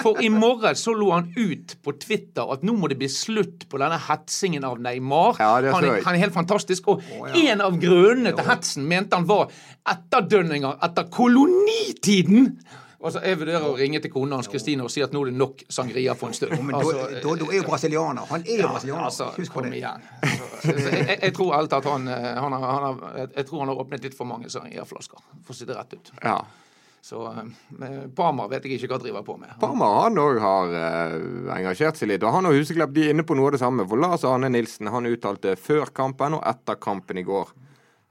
For 0.00 0.20
i 0.24 0.30
morgen 0.32 0.78
så 0.78 0.94
lå 0.96 1.10
han 1.12 1.28
ut 1.36 1.76
på 1.84 1.94
Twitter 2.00 2.48
at 2.54 2.64
nå 2.64 2.74
må 2.78 2.88
det 2.90 2.98
bli 3.00 3.10
slutt 3.12 3.66
på 3.68 3.80
denne 3.82 3.98
hetsingen 4.08 4.64
av 4.64 4.80
Neymar. 4.82 5.40
Ja, 5.42 5.52
det 5.64 5.74
han, 5.74 5.88
er, 5.90 6.02
han 6.06 6.16
er 6.16 6.24
helt 6.24 6.36
fantastisk. 6.36 6.88
Og 6.88 7.04
en 7.36 7.64
av 7.64 7.78
grunnene 7.80 8.32
til 8.36 8.48
hetsen 8.48 8.88
mente 8.88 9.18
han 9.18 9.28
var 9.28 9.52
etterdønninger 9.88 10.80
etter 10.88 11.08
kolonitiden. 11.12 12.54
Og 13.00 13.12
så 13.14 13.20
Jeg 13.22 13.38
vurderer 13.38 13.62
å 13.62 13.76
ringe 13.78 14.00
til 14.02 14.10
kona 14.10 14.34
hans 14.40 14.48
Kristine 14.50 14.82
og 14.82 14.90
si 14.90 15.02
at 15.04 15.12
nå 15.14 15.20
er 15.22 15.30
det 15.30 15.38
nok 15.38 15.60
sangria 15.70 16.16
for 16.18 16.28
en 16.32 16.34
stund. 16.34 16.56
Men 16.66 16.74
Altså, 16.80 17.20
Dodo 17.22 17.46
er 17.52 17.60
jo 17.60 17.66
brasilianer. 17.68 18.24
Han 18.32 18.42
er 18.42 18.62
jo 18.64 18.70
brasilianer. 18.72 19.04
Altså, 19.06 19.28
Husk 19.36 19.52
på 19.54 19.62
det. 19.62 19.74
igjen. 19.78 20.02
Så, 20.64 20.72
så 20.74 20.88
jeg, 20.90 21.04
jeg, 21.06 21.18
jeg 21.22 21.34
tror 21.36 21.52
alt 21.54 21.72
at 21.78 21.84
han, 21.86 22.08
eh, 22.10 22.32
han, 22.42 22.52
har, 22.58 22.64
han 22.74 22.86
har, 22.88 23.28
jeg- 23.36 23.46
tror 23.46 23.60
han 23.62 23.68
har 23.70 23.82
åpnet 23.84 24.02
litt 24.08 24.16
for 24.18 24.26
mange 24.26 24.50
sangria-flasker, 24.50 25.20
for 25.46 25.54
å 25.54 25.56
si 25.60 25.68
det 25.68 25.76
rett 25.78 25.94
ut. 25.94 26.10
Ja. 26.24 26.40
Så 27.08 27.20
eh, 27.30 28.08
Parma 28.18 28.48
vet 28.50 28.66
jeg 28.66 28.80
ikke 28.80 28.88
hva 28.90 28.98
han 28.98 29.04
driver 29.06 29.22
på 29.28 29.36
med. 29.38 29.52
Parma 29.62 29.90
han 30.02 30.18
òg 30.18 30.40
har 30.42 30.74
eh, 30.80 31.14
engasjert 31.60 31.96
seg 32.02 32.10
litt. 32.10 32.26
Og 32.26 32.34
han 32.34 32.50
og 32.50 32.56
Huseklepp 32.58 32.90
de 32.96 33.04
er 33.06 33.14
inne 33.14 33.22
på 33.22 33.36
noe 33.38 33.52
av 33.52 33.54
det 33.54 33.60
samme. 33.62 33.86
For 33.88 34.02
Lars 34.02 34.26
Arne 34.26 34.50
Nilsen 34.50 34.90
han 34.90 35.06
uttalte 35.06 35.54
før 35.54 35.94
kampen 35.94 36.34
og 36.34 36.42
etter 36.50 36.74
kampen 36.82 37.22
i 37.22 37.24
går. 37.30 37.54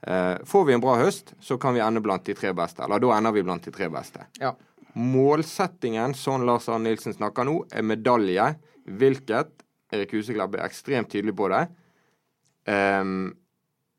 Eh, 0.08 0.38
får 0.48 0.64
vi 0.64 0.72
en 0.78 0.80
bra 0.80 0.96
høst, 1.02 1.34
så 1.44 1.58
kan 1.60 1.76
vi 1.76 1.84
ende 1.84 2.00
blant 2.00 2.24
de 2.24 2.32
tre 2.40 2.54
beste. 2.56 2.80
Eller 2.88 3.04
da 3.04 3.12
ender 3.18 3.36
vi 3.36 3.44
blant 3.44 3.68
de 3.68 3.74
tre 3.76 3.90
beste. 3.92 4.24
Ja. 4.40 4.54
Målsettingen, 4.98 6.14
sånn 6.18 6.46
Lars 6.48 6.66
Arne 6.68 6.90
Nilsen 6.90 7.14
snakker 7.14 7.46
nå, 7.46 7.60
er 7.70 7.86
medalje. 7.86 8.48
Hvilket 8.88 9.52
Erik 9.94 10.14
Huseklepp 10.16 10.56
er 10.58 10.64
ekstremt 10.66 11.10
tydelig 11.12 11.36
på 11.38 11.50
det. 11.52 11.66
um, 12.68 13.36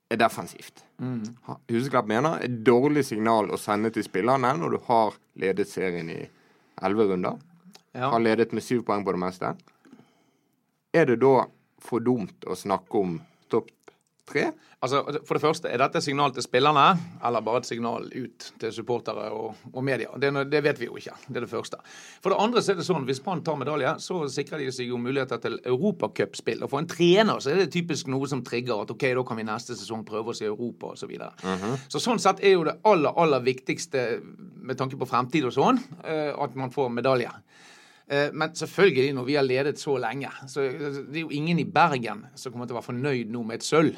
er 0.10 0.18
defensivt. 0.18 0.84
Mm. 0.98 1.22
Huseklepp 1.70 2.08
mener 2.10 2.42
et 2.42 2.56
dårlig 2.66 3.06
signal 3.06 3.52
å 3.54 3.60
sende 3.62 3.92
til 3.94 4.06
spillerne 4.06 4.56
når 4.58 4.74
du 4.74 4.80
har 4.88 5.18
ledet 5.40 5.70
serien 5.70 6.10
i 6.10 6.20
elleve 6.82 7.12
runder. 7.12 7.38
Ja. 7.94 8.10
Har 8.10 8.22
ledet 8.22 8.54
med 8.54 8.66
syv 8.66 8.84
poeng 8.88 9.06
på 9.06 9.14
det 9.14 9.22
meste. 9.22 9.54
Er 10.94 11.06
det 11.06 11.20
da 11.22 11.46
for 11.84 12.02
dumt 12.02 12.46
å 12.50 12.58
snakke 12.58 13.04
om 13.04 13.20
topp 13.54 13.70
tre? 14.30 14.52
Altså, 14.80 15.02
For 15.28 15.36
det 15.36 15.44
første, 15.44 15.68
er 15.68 15.82
dette 15.82 16.00
et 16.00 16.06
signal 16.06 16.32
til 16.36 16.46
spillerne, 16.46 16.86
eller 17.26 17.44
bare 17.44 17.60
et 17.60 17.68
signal 17.68 18.06
ut 18.08 18.46
til 18.62 18.72
supportere 18.72 19.26
og, 19.36 19.66
og 19.74 19.84
media? 19.84 20.14
Det, 20.22 20.32
det, 20.52 20.62
vet 20.64 20.80
vi 20.80 20.88
jo 20.88 20.96
ikke. 21.00 21.18
Det 21.28 21.42
er 21.42 21.46
det 21.46 21.52
første. 21.52 21.82
For 22.24 22.32
det 22.32 22.40
andre 22.40 22.64
så 22.64 22.74
er 22.74 22.80
det 22.80 22.88
sånn, 22.88 23.08
hvis 23.10 23.20
Brann 23.26 23.44
tar 23.44 23.60
medalje, 23.60 23.92
så 24.04 24.22
sikrer 24.32 24.64
de 24.64 24.70
seg 24.76 24.94
jo 24.94 25.02
muligheter 25.02 25.42
til 25.44 25.60
europacupspill. 25.60 26.64
Og 26.64 26.72
for 26.72 26.80
en 26.80 26.90
trener 26.90 27.44
så 27.44 27.52
er 27.52 27.64
det 27.64 27.74
typisk 27.76 28.08
noe 28.12 28.30
som 28.32 28.44
trigger 28.46 28.86
at 28.86 28.94
ok, 28.96 29.10
da 29.20 29.26
kan 29.28 29.42
vi 29.42 29.48
neste 29.50 29.76
sesong 29.76 30.06
prøve 30.08 30.32
oss 30.34 30.44
i 30.44 30.48
Europa 30.48 30.94
osv. 30.94 31.04
Så, 31.04 31.08
videre. 31.08 31.34
mm 31.44 31.58
-hmm. 31.58 31.78
så 31.88 32.00
sånn 32.00 32.20
sett 32.20 32.44
er 32.44 32.54
jo 32.54 32.64
det 32.64 32.80
aller, 32.84 33.14
aller 33.16 33.40
viktigste 33.40 34.22
med 34.62 34.78
tanke 34.78 34.98
på 34.98 35.06
fremtid 35.06 35.46
og 35.46 35.54
sånn, 35.54 35.80
at 36.44 36.56
man 36.56 36.72
får 36.72 36.90
medalje. 36.90 37.32
Men 38.34 38.56
selvfølgelig, 38.56 39.14
når 39.14 39.26
vi 39.26 39.36
har 39.36 39.44
ledet 39.44 39.80
så 39.80 39.98
lenge, 39.98 40.30
så 40.48 40.62
det 40.62 41.16
er 41.16 41.22
jo 41.22 41.30
ingen 41.30 41.60
i 41.60 41.64
Bergen 41.64 42.26
som 42.36 42.52
kommer 42.52 42.66
til 42.66 42.74
å 42.74 42.80
være 42.80 42.90
fornøyd 42.90 43.30
nå 43.30 43.44
med 43.44 43.56
et 43.56 43.64
sølv. 43.64 43.96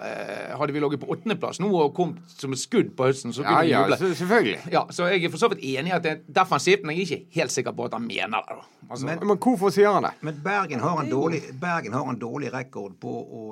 Eh, 0.00 0.58
hadde 0.58 0.72
vi 0.72 0.80
ligget 0.80 1.00
på 1.02 1.10
åttendeplass 1.12 1.58
nå 1.60 1.68
og 1.76 1.90
kommet 1.92 2.30
som 2.32 2.54
et 2.56 2.60
skudd 2.60 2.94
på 2.96 3.10
høsten, 3.10 3.34
så 3.36 3.44
kunne 3.44 3.58
ja, 3.58 3.64
vi 3.66 3.72
juble. 3.74 3.98
Ja, 4.00 4.14
selvfølgelig. 4.16 4.60
Ja, 4.72 4.82
så 4.96 5.08
jeg 5.10 5.26
er 5.26 5.32
for 5.32 5.42
så 5.42 5.50
vidt 5.52 5.60
enig 5.60 5.92
i 5.92 5.96
at 5.96 6.06
det 6.06 6.12
er 6.14 6.22
defensivt, 6.40 6.86
men 6.88 6.96
jeg 6.96 7.04
er 7.04 7.18
ikke 7.18 7.40
helt 7.40 7.52
sikker 7.52 7.74
på 7.76 7.88
at 7.90 7.96
han 7.98 8.06
mener 8.06 8.46
det. 8.48 8.56
Altså, 8.88 9.06
men, 9.10 9.20
men, 9.28 9.36
hvorfor 9.36 9.74
sier 9.74 9.92
han 9.92 10.08
det? 10.08 10.14
Men 10.24 10.38
Bergen 10.44 10.80
har 10.80 11.02
en 11.02 11.10
dårlig, 11.10 11.42
Bergen 11.60 11.98
har 11.98 12.08
en 12.08 12.20
dårlig 12.20 12.52
rekord 12.54 12.96
på 13.02 13.12
å 13.12 13.42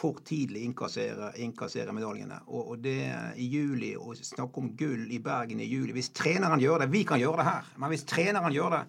for 0.00 0.22
tidlig 0.24 0.62
innkassere, 0.64 1.34
innkassere 1.44 1.92
medaljene. 1.92 2.38
Og, 2.46 2.70
og, 2.70 2.78
det 2.80 3.02
i 3.36 3.50
juli, 3.52 3.92
å 4.00 4.14
snakke 4.16 4.62
om 4.62 4.70
gull 4.78 5.10
i 5.12 5.18
Bergen 5.20 5.60
i 5.60 5.68
juli 5.68 5.92
Hvis 5.92 6.12
treneren 6.16 6.62
gjør 6.62 6.84
det 6.84 6.92
Vi 6.94 7.02
kan 7.04 7.20
gjøre 7.20 7.42
det 7.42 7.48
her, 7.50 7.68
men 7.76 7.92
hvis 7.92 8.06
treneren 8.08 8.54
gjør 8.54 8.78
det, 8.78 8.80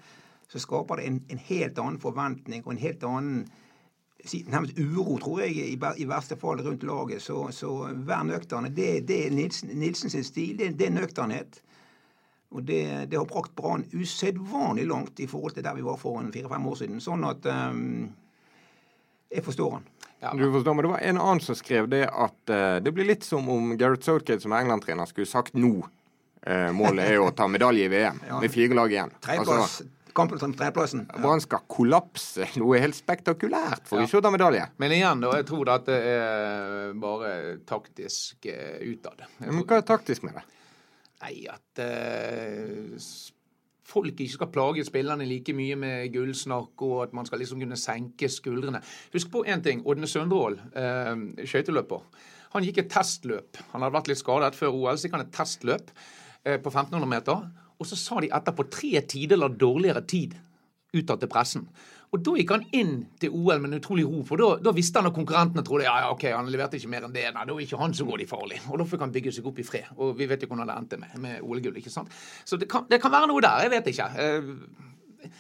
så 0.52 0.62
skaper 0.64 1.02
det 1.02 1.10
en, 1.10 1.20
en 1.32 1.44
helt 1.50 1.84
annen 1.84 2.00
forventning 2.00 2.64
og 2.64 2.72
en 2.76 2.82
helt 2.86 3.04
annen 3.08 3.44
nærmest 4.48 4.80
uro, 4.80 5.18
tror 5.18 5.42
jeg, 5.42 5.56
i, 5.56 5.78
i 5.98 6.08
verste 6.10 6.38
fall 6.38 6.62
rundt 6.62 6.84
laget. 6.84 7.22
Så, 7.22 7.48
så 7.56 7.90
vær 7.94 8.24
nøkterne. 8.24 8.70
Det, 8.70 9.08
det 9.08 9.28
er 9.28 9.32
Nilsen, 9.32 9.74
Nilsens 9.80 10.28
stil. 10.28 10.58
Det, 10.60 10.74
det 10.80 10.88
er 10.88 10.98
nøkternhet. 11.00 11.62
Og 12.52 12.64
det, 12.68 13.06
det 13.12 13.18
har 13.18 13.26
brakt 13.26 13.56
Brann 13.56 13.86
usedvanlig 13.94 14.86
langt 14.88 15.20
i 15.20 15.28
forhold 15.28 15.56
til 15.56 15.64
der 15.64 15.76
vi 15.78 15.86
var 15.86 15.98
for 15.98 16.20
fire-fem 16.34 16.68
år 16.68 16.76
siden. 16.82 17.00
Sånn 17.04 17.24
at 17.24 17.48
um, 17.48 18.12
Jeg 19.32 19.46
forstår 19.46 19.78
han. 19.78 19.88
Ja. 20.22 20.34
Du 20.36 20.44
forstår, 20.52 20.76
men 20.76 20.84
Det 20.86 20.92
var 20.92 21.00
en 21.00 21.18
annen 21.18 21.42
som 21.42 21.56
skrev 21.56 21.88
det 21.90 22.04
at 22.06 22.52
uh, 22.52 22.78
det 22.84 22.92
blir 22.94 23.08
litt 23.08 23.24
som 23.24 23.48
om 23.50 23.72
Gareth 23.80 24.06
Southgate 24.06 24.44
som 24.44 24.54
England-trener 24.54 25.08
skulle 25.10 25.30
sagt 25.30 25.56
nå. 25.56 25.80
Uh, 26.42 26.70
målet 26.76 27.08
er 27.08 27.22
å 27.24 27.32
ta 27.32 27.48
medalje 27.48 27.88
i 27.88 27.90
VM 27.94 28.20
ja. 28.28 28.42
med 28.44 28.52
fire 28.52 28.76
lag 28.76 28.92
igjen. 28.92 29.16
Treplass, 29.24 29.50
Altså, 29.56 29.88
kampen 30.18 30.42
om 30.46 30.54
tredjeplassen. 30.58 31.04
Ja. 31.08 31.20
Brann 31.24 31.44
skal 31.44 31.66
kollapse 31.72 32.48
noe 32.62 32.82
helt 32.84 32.98
spektakulært 32.98 33.90
for 33.90 34.02
ja. 34.02 34.08
ikke 34.08 34.22
å 34.22 34.26
ta 34.26 34.34
medalje. 34.34 34.66
Men 34.82 34.96
igjen, 34.96 35.26
da. 35.26 35.36
Jeg 35.40 35.50
tror 35.50 35.68
dette 35.72 35.92
det 35.92 36.16
er 36.16 36.96
bare 37.02 37.34
taktisk 37.68 38.48
uh, 38.48 38.80
utad. 38.88 39.26
Men 39.44 39.64
hva 39.66 39.82
er 39.82 39.88
taktisk 39.88 40.26
med 40.28 40.38
det? 40.40 40.46
Nei, 41.22 41.36
at 41.52 41.82
uh, 41.84 42.98
folk 43.92 44.12
ikke 44.12 44.36
skal 44.36 44.52
plage 44.54 44.86
spillerne 44.88 45.28
like 45.28 45.54
mye 45.56 45.78
med 45.80 46.12
gullsnakk, 46.14 46.74
og 46.88 46.98
at 47.06 47.16
man 47.18 47.28
skal 47.28 47.42
liksom 47.42 47.62
kunne 47.62 47.80
senke 47.80 48.30
skuldrene. 48.32 48.82
Husk 49.16 49.32
på 49.34 49.44
én 49.48 49.64
ting. 49.64 49.84
Ådne 49.86 50.10
Søndrål, 50.10 50.60
eh, 50.80 51.46
skøyteløper. 51.46 52.06
Han 52.56 52.68
gikk 52.68 52.82
et 52.84 52.92
testløp. 52.92 53.60
Han 53.72 53.84
hadde 53.84 53.96
vært 53.96 54.12
litt 54.12 54.20
skadet 54.20 54.58
før 54.58 54.76
OL, 54.76 54.98
så 54.98 55.08
gikk 55.08 55.18
han 55.18 55.26
et 55.26 55.36
testløp 55.36 55.92
eh, 56.46 56.58
på 56.58 56.72
1500 56.72 57.08
meter. 57.08 57.46
Og 57.82 57.90
så 57.90 57.98
sa 57.98 58.22
de 58.22 58.30
etterpå 58.30 58.68
tre 58.70 59.02
tideler 59.10 59.58
dårligere 59.58 60.06
tid 60.06 60.38
utad 60.94 61.22
til 61.22 61.32
pressen. 61.32 61.66
Og 62.12 62.20
da 62.20 62.34
gikk 62.36 62.50
han 62.52 62.66
inn 62.76 62.96
til 63.22 63.32
OL 63.32 63.62
med 63.64 63.72
en 63.72 63.80
utrolig 63.80 64.04
ro, 64.04 64.20
for 64.28 64.42
da, 64.42 64.50
da 64.60 64.74
visste 64.76 65.00
han 65.00 65.08
at 65.08 65.16
konkurrentene 65.16 65.64
trodde 65.64 65.86
ja, 65.86 65.94
ja, 66.04 66.10
ok, 66.12 66.26
han 66.36 66.50
leverte 66.52 66.76
ikke 66.76 66.92
mer 66.92 67.08
enn 67.08 67.14
det. 67.16 67.24
Nei, 67.32 67.46
da 67.48 67.56
er 67.56 67.64
ikke 67.64 67.80
han 67.80 67.96
så 67.96 68.08
går 68.08 68.20
de 68.20 68.28
farlig. 68.28 68.58
Og 68.68 68.82
da 68.82 68.88
fikk 68.90 69.06
han 69.06 69.14
bygge 69.16 69.32
seg 69.38 69.48
opp 69.48 69.62
i 69.64 69.66
fred. 69.68 69.94
Og 69.96 70.12
vi 70.20 70.28
vet 70.28 70.44
jo 70.44 70.50
hvordan 70.52 70.68
det 70.68 70.76
endte 70.76 71.00
med, 71.00 71.14
med 71.24 71.40
OL-gull, 71.40 71.80
ikke 71.80 71.94
sant. 71.94 72.12
Så 72.44 72.60
det 72.60 72.68
kan, 72.72 72.84
det 72.92 73.00
kan, 73.00 73.14
være 73.16 73.32
noe 73.32 73.44
der. 73.46 73.64
Jeg 73.64 73.74
vet 73.78 73.88
ikke. 73.94 74.10
Uh, 74.20 75.32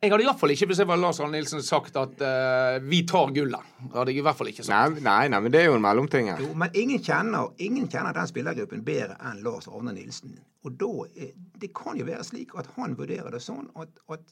jeg 0.00 0.14
hadde 0.14 0.24
iallfall 0.24 0.52
ikke, 0.54 0.70
hvis 0.70 0.78
jeg 0.80 0.88
var 0.88 0.96
Lars 0.96 1.18
Arne 1.20 1.36
Nilsen, 1.36 1.60
sagt 1.60 1.96
at 2.00 2.22
uh, 2.24 2.78
vi 2.88 3.02
tar 3.08 3.34
gullet. 3.36 3.72
Det 3.82 3.98
hadde 3.98 4.14
jeg 4.14 4.22
i 4.22 4.24
hvert 4.24 4.38
fall 4.38 4.48
ikke 4.48 4.64
sagt. 4.64 4.96
Nei, 4.96 5.02
nei, 5.04 5.26
nei 5.28 5.40
men 5.44 5.52
det 5.52 5.60
er 5.60 5.66
jo 5.68 5.74
en 5.76 5.84
mellomting 5.84 6.30
her. 6.32 6.40
Jo, 6.40 6.54
men 6.56 6.72
ingen 6.80 7.02
kjenner, 7.04 7.50
ingen 7.60 7.84
kjenner 7.92 8.16
den 8.16 8.30
spillergruppen 8.30 8.80
bedre 8.86 9.18
enn 9.28 9.42
Lars 9.44 9.68
Arne 9.68 9.92
Nilsen. 9.92 10.38
Og 10.64 10.76
da, 10.80 10.88
Det 11.60 11.70
kan 11.76 12.00
jo 12.00 12.08
være 12.08 12.24
slik 12.24 12.56
at 12.56 12.68
han 12.78 12.96
vurderer 12.96 13.28
det 13.32 13.42
sånn 13.44 13.68
at, 13.76 13.92
at 14.08 14.24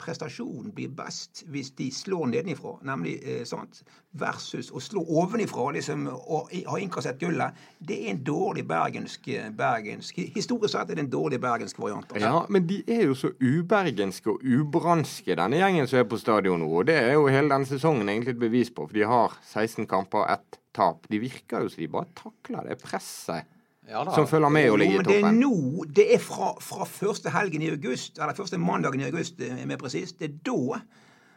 prestasjonen 0.00 0.72
blir 0.74 0.88
best 0.96 1.42
hvis 1.52 1.70
de 1.76 1.90
slår 1.92 2.30
nedenifra, 2.30 2.76
nemlig 2.88 3.16
eh, 3.20 3.42
sant, 3.48 3.82
versus 4.16 4.70
å 4.72 4.80
slå 4.80 5.02
ovenifra 5.20 5.68
liksom, 5.76 6.06
og 6.08 6.52
ha 6.52 6.78
innkassert 6.80 7.20
gullet. 7.20 7.56
Det 7.78 7.98
er 8.06 8.14
en 8.14 8.22
dårlig 8.24 8.64
bergensk, 8.68 9.28
bergensk 9.56 10.22
Historisk 10.36 10.72
sett 10.72 10.90
er 10.92 10.98
det 10.98 11.04
en 11.04 11.12
dårlig 11.12 11.40
bergensk 11.42 11.78
variant. 11.80 12.08
Altså. 12.08 12.24
Ja, 12.24 12.44
men 12.48 12.64
de 12.68 12.80
er 12.88 13.04
jo 13.10 13.16
så 13.18 13.32
ubergenske 13.36 14.32
og 14.32 14.44
ubranske, 14.44 15.36
denne 15.36 15.60
gjengen 15.60 15.90
som 15.90 16.00
er 16.00 16.08
på 16.08 16.20
stadion 16.20 16.62
nå. 16.64 16.70
Og 16.80 16.88
det 16.88 16.96
er 17.02 17.12
jo 17.18 17.26
hele 17.28 17.52
denne 17.52 17.68
sesongen 17.68 18.08
egentlig 18.08 18.36
et 18.36 18.44
bevis 18.46 18.72
på, 18.72 18.88
for 18.88 18.96
de 18.96 19.04
har 19.08 19.36
16 19.42 19.84
kamper, 19.90 20.24
og 20.24 20.32
ett 20.32 20.60
tap. 20.76 21.04
De 21.12 21.20
virker 21.20 21.64
jo 21.64 21.72
som 21.72 21.84
de 21.84 21.92
bare 21.92 22.16
takler 22.16 22.70
det 22.70 22.80
presset 22.80 23.52
ja, 23.88 24.04
som 24.14 24.26
følger 24.28 24.48
med 24.48 24.70
og 24.70 24.78
ligger 24.82 25.00
i 25.00 25.04
toppen. 25.04 25.24
Det 25.24 25.30
er 25.30 25.36
nå, 25.38 25.84
det 25.96 26.06
er 26.14 26.22
fra, 26.22 26.52
fra 26.60 26.86
første 26.90 27.30
helgen 27.34 27.62
i 27.62 27.70
august, 27.70 28.18
eller 28.18 28.34
første 28.34 28.58
mandagen 28.58 29.02
i 29.02 29.08
august, 29.08 29.40
eh, 29.40 29.62
mer 29.66 29.80
presist. 29.80 30.18
Det 30.20 30.30
er 30.30 30.38
da 30.46 30.80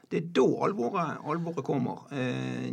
det 0.10 0.18
er 0.18 0.30
da 0.34 0.44
alvoret, 0.66 1.20
alvoret 1.30 1.62
kommer. 1.66 2.08
Eh, 2.10 2.66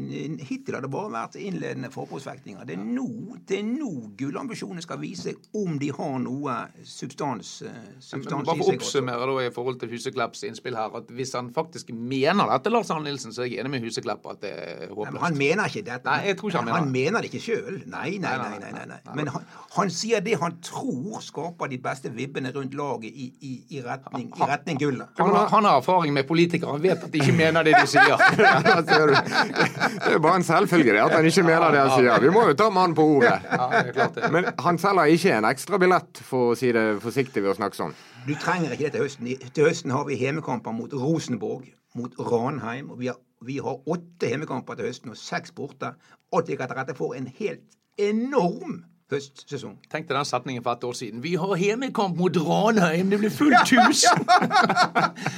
hittil 0.48 0.78
har 0.78 0.84
det 0.84 0.88
bare 0.88 1.10
vært 1.12 1.34
innledende 1.36 1.90
forbruksvektinger. 1.92 2.64
Det 2.64 2.78
er 2.78 2.80
nå, 2.80 3.36
det 3.44 3.58
er 3.58 3.66
nå 3.68 3.90
gullambisjonene 4.16 4.80
skal 4.80 5.02
vise 5.02 5.34
om 5.60 5.76
de 5.76 5.90
har 5.92 6.14
noe 6.24 6.54
substans, 6.80 7.50
eh, 7.68 7.90
substans 8.00 8.46
Bare 8.48 8.56
for 8.62 8.72
å 8.72 8.76
oppsummere 8.78 9.28
da 9.28 9.44
i 9.44 9.50
forhold 9.52 9.76
til 9.82 9.92
Huseklepps 9.92 10.46
innspill 10.48 10.78
her, 10.80 10.96
at 10.96 11.12
hvis 11.12 11.34
han 11.36 11.50
faktisk 11.52 11.92
mener 11.92 12.48
dette, 12.54 12.72
Lars 12.72 12.94
Arne 12.94 13.10
Nilsen, 13.10 13.36
så 13.36 13.44
er 13.44 13.50
jeg 13.50 13.60
enig 13.60 13.74
med 13.74 13.84
Huseklepp 13.84 14.24
at 14.32 14.40
det 14.40 14.54
er 14.56 14.96
håpløst. 14.96 15.20
han 15.26 15.36
mener 15.36 15.68
ikke 15.68 15.84
dette. 15.90 16.08
Nei, 16.08 16.30
jeg 16.30 16.40
tror 16.40 16.54
ikke 16.54 16.62
Han 16.62 16.70
mener 16.70 16.80
Han 16.80 16.92
mener 16.96 17.20
det 17.20 17.32
ikke 17.34 17.44
sjøl. 17.50 17.78
Nei 17.84 18.16
nei 18.16 18.32
nei, 18.40 18.58
nei, 18.64 18.72
nei, 18.78 18.86
nei. 18.94 19.16
Men 19.20 19.32
han, 19.34 19.44
han, 19.76 19.92
sier 19.92 20.24
det 20.24 20.40
han 20.40 20.56
tror 20.64 21.20
skaper 21.20 21.68
de 21.68 21.82
beste 21.84 22.08
vibbene 22.16 22.54
rundt 22.56 22.72
laget 22.80 23.12
i, 23.12 23.28
i, 23.44 23.54
i 23.76 23.84
retning, 23.84 24.32
i 24.32 24.50
retning 24.54 24.80
gullet. 24.80 25.12
Han, 25.20 25.36
han, 25.36 25.68
har 25.68 25.84
erfaring 25.84 26.16
med 26.16 26.24
politikere. 26.24 26.72
Han 26.72 26.82
vet 26.82 27.04
at 27.04 27.12
de 27.12 27.25
ikke 27.26 27.36
mener 27.36 27.66
det 27.66 27.74
de 27.76 27.86
sier. 27.90 28.16
det 28.86 30.12
er 30.14 30.20
bare 30.22 30.40
en 30.40 30.46
selvfølge 30.46 30.96
at 31.02 31.14
han 31.16 31.28
ikke 31.28 31.44
mener 31.46 31.74
det 31.74 31.82
han 31.82 31.92
sier. 31.94 32.20
Vi 32.22 32.32
må 32.34 32.46
jo 32.50 32.56
ta 32.58 32.68
mannen 32.72 32.96
på 32.96 33.06
ordet. 33.16 34.30
Men 34.32 34.50
han 34.62 34.80
selger 34.80 35.12
ikke 35.16 35.36
en 35.40 35.48
ekstra 35.50 35.80
billett, 35.82 36.22
for 36.26 36.52
å 36.54 36.58
si 36.58 36.72
det 36.74 36.86
forsiktig 37.04 37.44
ved 37.44 37.54
å 37.54 37.58
snakke 37.58 37.78
sånn. 37.78 37.94
Du 38.26 38.34
trenger 38.42 38.74
ikke 38.74 38.88
det 38.88 38.96
til 38.96 39.06
høsten. 39.06 39.30
Til 39.54 39.68
høsten 39.68 39.94
har 39.94 40.06
vi 40.08 40.18
hjemmekamper 40.22 40.74
mot 40.74 40.92
Rosenborg, 40.94 41.68
mot 41.98 42.18
Ranheim. 42.30 42.90
og 42.90 43.00
vi 43.02 43.10
har, 43.12 43.20
vi 43.46 43.60
har 43.62 43.78
åtte 43.86 44.32
hjemmekamper 44.32 44.78
til 44.78 44.90
høsten 44.90 45.14
og 45.14 45.20
seks 45.20 45.54
borte. 45.54 45.94
Alt 46.34 46.50
ligger 46.50 46.70
til 46.70 46.80
rette 46.80 46.96
for 46.98 47.18
en 47.18 47.30
helt 47.38 47.66
enorm 47.98 48.84
høstsesong. 49.12 49.76
Tenk 49.86 50.08
deg 50.08 50.16
den 50.16 50.26
setningen 50.26 50.64
for 50.64 50.74
et 50.74 50.84
år 50.86 50.94
siden. 50.98 51.20
Vi 51.22 51.36
har 51.38 51.60
hjemmekamp 51.60 52.16
mot 52.18 52.38
Ranheim, 52.42 53.10
det 53.12 53.20
blir 53.20 53.30
fullt 53.30 53.70
hus! 53.76 54.02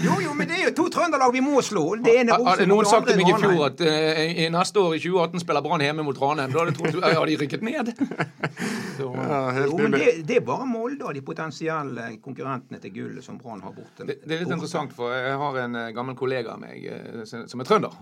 jo, 0.06 0.14
jo, 0.24 0.32
men 0.36 0.48
det 0.48 0.56
er 0.56 0.62
jo 0.70 0.74
to 0.78 0.86
trønderlag 0.94 1.34
vi 1.36 1.42
må 1.44 1.60
slå. 1.64 1.82
Det 2.00 2.14
ene 2.22 2.38
Hadde 2.48 2.68
noen 2.70 2.88
sagt 2.88 3.10
til 3.10 3.20
meg 3.20 3.28
i 3.28 3.36
fjor 3.36 3.66
at 3.66 3.82
uh, 3.84 4.20
i 4.24 4.46
neste 4.54 4.80
år, 4.80 4.96
i 4.96 5.02
2018, 5.04 5.44
spiller 5.44 5.64
Brann 5.66 5.84
hjemme 5.84 6.06
mot 6.06 6.20
Ranheim, 6.22 6.54
da 6.54 6.64
hadde 6.64 6.94
jeg 6.94 7.18
ja, 7.18 7.26
de 7.28 7.36
rykket 7.42 7.66
ned. 7.68 7.92
Så, 8.98 9.10
ja, 9.14 9.42
jo, 9.62 9.76
men 9.78 9.92
det, 9.94 10.06
det, 10.26 10.40
er 10.40 10.46
bare 10.46 10.64
Molde 10.66 11.04
og 11.06 11.14
de 11.14 11.20
potensielle 11.22 12.08
konkurrentene 12.24 12.80
til 12.82 12.94
gullet 12.96 13.26
som 13.26 13.36
Brann 13.38 13.60
har 13.66 13.76
borte. 13.76 14.08
Det, 14.08 14.16
det, 14.24 14.32
er 14.32 14.42
litt 14.46 14.56
interessant, 14.56 14.96
for 14.96 15.12
jeg 15.12 15.36
har 15.44 15.60
en 15.66 15.76
uh, 15.76 15.84
gammel 15.94 16.16
kollega 16.18 16.56
av 16.56 16.64
meg 16.64 16.88
som 17.28 17.60
er 17.60 17.68
trønder. 17.68 18.00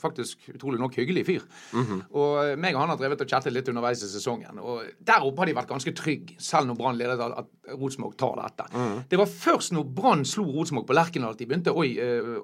faktisk 0.00 0.50
utrolig 0.52 0.78
nok 0.82 1.00
hyggelig 1.00 1.24
fyr. 1.26 1.48
Mm 1.72 1.84
-hmm. 1.84 2.00
Og 2.20 2.58
meg 2.58 2.74
og 2.74 2.80
han 2.80 2.92
har 2.92 3.00
drevet 3.00 3.20
og 3.20 3.28
chattet 3.28 3.52
litt 3.52 3.68
underveis 3.68 4.02
i 4.02 4.08
sesongen. 4.12 4.58
og 4.58 4.84
der 5.06 5.24
oppe 5.26 5.42
har 5.42 5.50
de 5.50 5.54
vært 5.56 5.70
ganske 5.70 5.92
trygge, 5.96 6.36
selv 6.42 6.68
når 6.70 6.78
Brann 6.80 6.98
ledet 6.98 7.18
at 7.22 7.74
Rosenborg 7.76 8.16
tar 8.18 8.34
dette. 8.40 8.66
Mm. 8.74 8.96
Det 9.10 9.20
var 9.20 9.30
først 9.30 9.74
når 9.76 9.86
Brann 9.96 10.24
slo 10.28 10.46
Rosenborg 10.50 10.88
på 10.88 10.96
Lerkendal 10.98 11.36
at 11.36 11.40
de 11.40 11.48
begynte 11.48 11.74
Oi, 11.74 11.92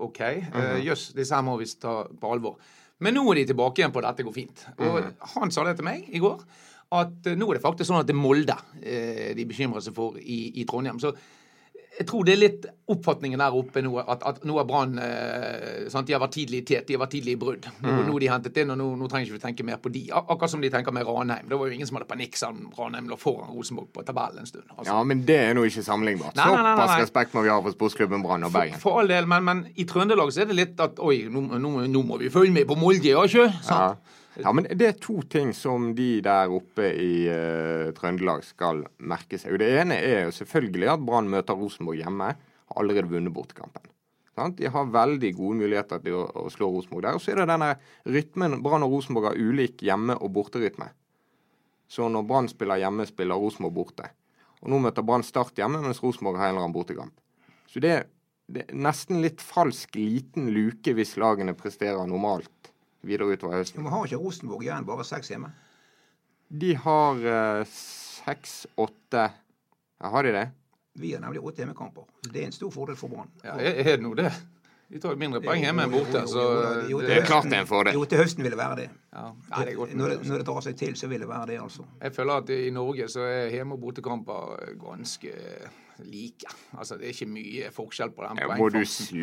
OK, 0.02 0.20
jøss, 0.22 0.50
mm. 0.52 0.60
jøss, 0.62 0.78
uh, 0.78 0.84
yes, 0.86 1.06
disse 1.18 1.38
her 1.38 1.46
må 1.46 1.56
vi 1.60 1.68
ta 1.82 1.96
på 2.06 2.34
alvor. 2.34 2.58
Men 3.02 3.18
nå 3.18 3.24
er 3.32 3.40
de 3.40 3.48
tilbake 3.50 3.82
igjen 3.82 3.94
på 3.94 4.02
at 4.02 4.12
dette 4.12 4.26
går 4.28 4.36
fint. 4.36 4.66
Og 4.78 5.00
mm. 5.00 5.12
han 5.34 5.54
sa 5.54 5.66
det 5.66 5.76
til 5.80 5.88
meg 5.88 6.06
i 6.14 6.22
går, 6.22 6.42
at 6.92 7.30
nå 7.34 7.48
er 7.48 7.58
det 7.58 7.64
faktisk 7.64 7.88
sånn 7.88 8.02
at 8.02 8.08
det 8.10 8.14
er 8.14 8.20
Molde 8.20 8.56
de 8.78 9.46
bekymrer 9.48 9.82
seg 9.82 9.96
for 9.96 10.18
i, 10.20 10.42
i 10.60 10.66
Trondheim. 10.68 11.00
Så 11.02 11.14
jeg 11.92 12.06
tror 12.08 12.24
det 12.24 12.32
er 12.32 12.40
litt 12.40 12.62
oppfatningen 12.92 13.40
der 13.40 13.54
oppe 13.56 13.82
nå 13.84 13.92
at, 14.00 14.22
at 14.24 14.38
nå 14.48 14.54
er 14.60 14.66
Brann 14.68 14.94
eh, 15.00 15.90
De 15.92 16.14
har 16.14 16.22
vært 16.22 16.34
tidlig 16.38 16.62
i 16.62 16.64
tet, 16.70 16.86
de 16.88 16.96
har 16.96 17.02
vært 17.02 17.12
tidlig 17.14 17.34
i 17.36 17.40
brudd. 17.40 17.68
Nå, 17.82 17.88
mm. 17.88 18.00
nå 18.08 18.20
de 18.22 18.30
hentet 18.32 18.60
inn, 18.62 18.72
og 18.72 18.78
nå, 18.80 18.86
nå 18.96 19.08
trenger 19.12 19.28
ikke 19.28 19.36
vi 19.36 19.42
tenke 19.42 19.66
mer 19.68 19.80
på 19.82 19.92
de. 19.92 20.06
Akkurat 20.16 20.50
som 20.50 20.64
de 20.64 20.70
tenker 20.72 20.94
med 20.96 21.04
Ranheim. 21.08 21.50
Det 21.50 21.58
var 21.60 21.68
jo 21.68 21.76
ingen 21.76 21.88
som 21.88 21.98
hadde 21.98 22.08
panikk 22.08 22.38
siden 22.40 22.70
Ranheim 22.78 23.10
lå 23.12 23.18
foran 23.20 23.52
Rosenborg 23.52 23.90
på 23.92 24.06
tabellen 24.08 24.40
en 24.40 24.48
stund. 24.48 24.64
Altså. 24.72 24.88
Ja, 24.88 25.02
men 25.08 25.26
det 25.28 25.38
er 25.42 25.52
nå 25.58 25.66
ikke 25.68 25.84
sammenlignbart. 25.84 26.38
Såpass 26.40 26.94
respekt 27.02 27.36
må 27.36 27.44
vi 27.44 27.52
ha 27.52 27.60
for 27.60 27.76
sportsklubben 27.76 28.24
Brann 28.24 28.48
og 28.48 28.56
Bergen. 28.56 28.80
For, 28.80 28.88
for, 28.88 29.02
all 29.02 29.12
del, 29.12 29.28
men, 29.28 29.44
men, 29.48 29.62
i 29.76 29.86
Trøndelag 29.88 30.32
så 30.32 30.46
er 30.46 30.50
det 30.50 30.58
litt 30.58 30.82
at 30.82 31.00
oi, 31.02 31.26
nå, 31.28 31.44
nå, 31.60 31.76
nå 31.92 32.04
må 32.08 32.20
vi 32.24 32.32
følge 32.32 32.56
med 32.56 32.68
på 32.70 32.78
Molde, 32.80 33.12
ja 33.12 33.26
ikke? 33.28 33.50
Ja. 33.68 33.84
Ja, 34.40 34.52
men 34.56 34.64
det 34.64 34.86
er 34.86 35.00
to 35.00 35.18
ting 35.28 35.50
som 35.56 35.90
de 35.96 36.22
der 36.24 36.52
oppe 36.52 36.86
i 36.96 37.26
uh, 37.28 37.90
Trøndelag 37.96 38.44
skal 38.46 38.80
merke 39.04 39.36
seg. 39.40 39.58
Det 39.60 39.68
ene 39.82 39.98
er 40.00 40.26
jo 40.26 40.36
selvfølgelig 40.38 40.88
at 40.94 41.04
Brann 41.04 41.28
møter 41.32 41.58
Rosenborg 41.58 42.00
hjemme. 42.00 42.30
Har 42.72 42.80
allerede 42.80 43.12
vunnet 43.12 43.34
bortekampen. 43.34 43.90
De 44.56 44.70
har 44.72 44.88
veldig 44.88 45.34
gode 45.36 45.58
muligheter 45.60 46.00
til 46.00 46.16
å, 46.16 46.24
å 46.24 46.46
slå 46.52 46.70
Rosenborg 46.72 47.04
der. 47.04 47.18
Og 47.18 47.20
så 47.20 47.34
er 47.34 47.42
det 47.42 47.50
denne 47.50 47.74
rytmen 48.08 48.56
Brann 48.64 48.86
og 48.86 48.96
Rosenborg 48.96 49.28
har 49.28 49.36
ulik 49.36 49.84
hjemme- 49.84 50.16
og 50.16 50.32
borterytme. 50.32 50.88
Så 51.92 52.08
når 52.08 52.24
Brann 52.24 52.48
spiller 52.48 52.80
hjemme, 52.80 53.04
spiller 53.04 53.36
Rosenborg 53.36 53.76
borte. 53.76 54.08
Og 54.64 54.72
nå 54.72 54.80
møter 54.80 55.04
Brann 55.04 55.26
Start 55.26 55.60
hjemme, 55.60 55.82
mens 55.84 56.00
Rosenborg 56.00 56.40
har 56.40 56.48
en 56.48 56.56
eller 56.56 56.64
annen 56.64 56.78
bortekamp. 56.78 57.12
Så 57.68 57.84
det, 57.84 57.98
det 58.48 58.64
er 58.64 58.80
nesten 58.88 59.20
litt 59.20 59.44
falsk 59.44 60.00
liten 60.00 60.48
luke 60.56 60.96
hvis 60.96 61.18
lagene 61.20 61.52
presterer 61.58 62.08
normalt 62.08 62.71
videre 63.06 63.34
utover 63.36 63.58
høsten. 63.60 63.82
Men 63.82 63.92
har 63.92 64.06
ikke 64.08 64.20
Rosenborg 64.22 64.62
igjen 64.66 64.86
bare 64.88 65.04
seks 65.06 65.30
hjemme? 65.32 65.52
De 66.52 66.74
har 66.84 67.22
eh, 67.34 67.62
seks, 67.72 68.66
åtte 68.76 69.22
ja, 69.32 70.08
Har 70.12 70.26
de 70.26 70.32
det? 70.36 70.46
Vi 71.00 71.14
har 71.14 71.22
nemlig 71.22 71.40
åtte 71.40 71.62
hjemmekamper. 71.62 72.04
Det 72.28 72.42
er 72.42 72.50
en 72.50 72.52
stor 72.52 72.70
fordel 72.74 72.96
for 73.00 73.08
Brann. 73.08 73.30
Ja, 73.44 73.54
er 73.56 73.78
er 73.80 73.96
det 73.96 74.02
nå 74.04 74.12
det? 74.18 74.32
De 74.92 75.00
tar 75.00 75.14
jo 75.14 75.16
mindre 75.22 75.40
poeng 75.40 75.62
hjemme 75.64 75.86
enn 75.86 75.92
borte, 75.94 76.20
så 76.28 76.42
Jo, 76.90 76.98
Det 77.00 77.14
er 77.16 77.24
klart 77.24 77.46
det 77.48 77.56
er 77.56 77.62
en 77.64 77.70
fordel. 77.70 77.94
Jo, 77.96 78.02
til 78.04 78.20
høsten 78.20 78.44
vil 78.44 78.52
det 78.52 78.58
være 78.60 78.76
det. 78.82 78.88
ja. 79.14 79.22
Nei, 79.54 79.62
det 79.64 79.76
godt 79.78 79.94
Når 79.96 80.08
det, 80.12 80.16
når 80.28 80.42
det 80.42 80.46
drar 80.50 80.60
seg 80.66 80.76
til, 80.76 80.96
så 81.00 81.08
vil 81.08 81.24
det 81.24 81.28
være 81.30 81.46
det, 81.48 81.56
altså. 81.62 81.86
Jeg 82.02 82.12
føler 82.12 82.42
at 82.42 82.50
i 82.52 82.70
Norge 82.70 83.08
så 83.08 83.24
er 83.24 83.48
hjemme- 83.54 83.78
og 83.78 83.80
bortekamper 83.80 84.74
ganske 84.82 85.32
like. 86.04 86.52
Altså, 86.76 86.98
det 87.00 87.08
er 87.08 87.14
ikke 87.16 87.30
mye 87.32 87.70
forskjell 87.72 88.12
på 88.12 88.26
den 88.28 88.42
Ja, 88.44 88.46
Må 88.52 88.68
du 88.68 88.82
poengfangsten. 88.82 89.16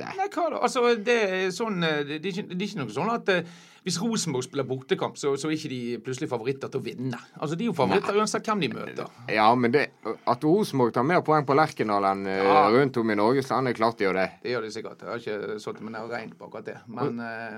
Slutte? 0.00 0.16
Nei, 0.18 0.28
hva 0.34 0.46
da? 0.54 0.60
Altså, 0.66 0.82
det 0.96 1.18
er 1.30 1.50
sånn 1.54 1.82
eh, 1.86 2.00
Det 2.08 2.20
er 2.20 2.30
ikke, 2.32 2.46
det 2.50 2.58
er 2.58 2.66
ikke 2.68 2.80
noe 2.82 2.94
sånn 2.96 3.12
at 3.14 3.28
eh, 3.34 3.58
hvis 3.80 3.96
Rosenborg 4.02 4.44
spiller 4.44 4.66
bortekamp, 4.68 5.14
så, 5.16 5.30
så 5.40 5.48
er 5.48 5.54
ikke 5.56 5.70
de 5.72 5.80
plutselig 6.04 6.28
favoritter 6.28 6.68
til 6.68 6.82
å 6.82 6.84
vinne. 6.84 7.16
Altså, 7.40 7.56
De 7.56 7.64
er 7.64 7.70
jo 7.70 7.76
favoritter 7.78 8.18
uansett 8.20 8.44
hvem 8.50 8.60
de 8.60 8.68
møter. 8.74 9.06
Ja, 9.32 9.46
men 9.56 9.72
det, 9.72 9.86
at 10.28 10.44
Rosenborg 10.44 10.92
tar 10.92 11.06
mer 11.08 11.22
poeng 11.24 11.46
på 11.48 11.56
Lerkendal 11.56 12.04
enn 12.10 12.26
eh, 12.28 12.42
Ja. 12.44 12.66
rundt 12.74 12.98
om 13.00 13.10
i 13.14 13.16
Norges 13.16 13.48
land, 13.48 13.70
er 13.72 13.78
klart 13.78 13.96
de 13.96 14.04
gjør 14.04 14.18
det. 14.20 14.26
Det 14.42 14.52
gjør 14.52 14.66
de 14.68 14.72
sikkert. 14.76 15.00
Jeg 15.06 15.12
har 15.14 15.22
ikke 15.24 15.60
satt 15.64 15.80
meg 15.80 15.94
ned 15.96 16.02
og 16.04 16.12
regnet 16.12 16.36
på 16.36 16.50
akkurat 16.50 16.68
det. 16.68 16.76
Men 16.92 17.20
uh, 17.24 17.56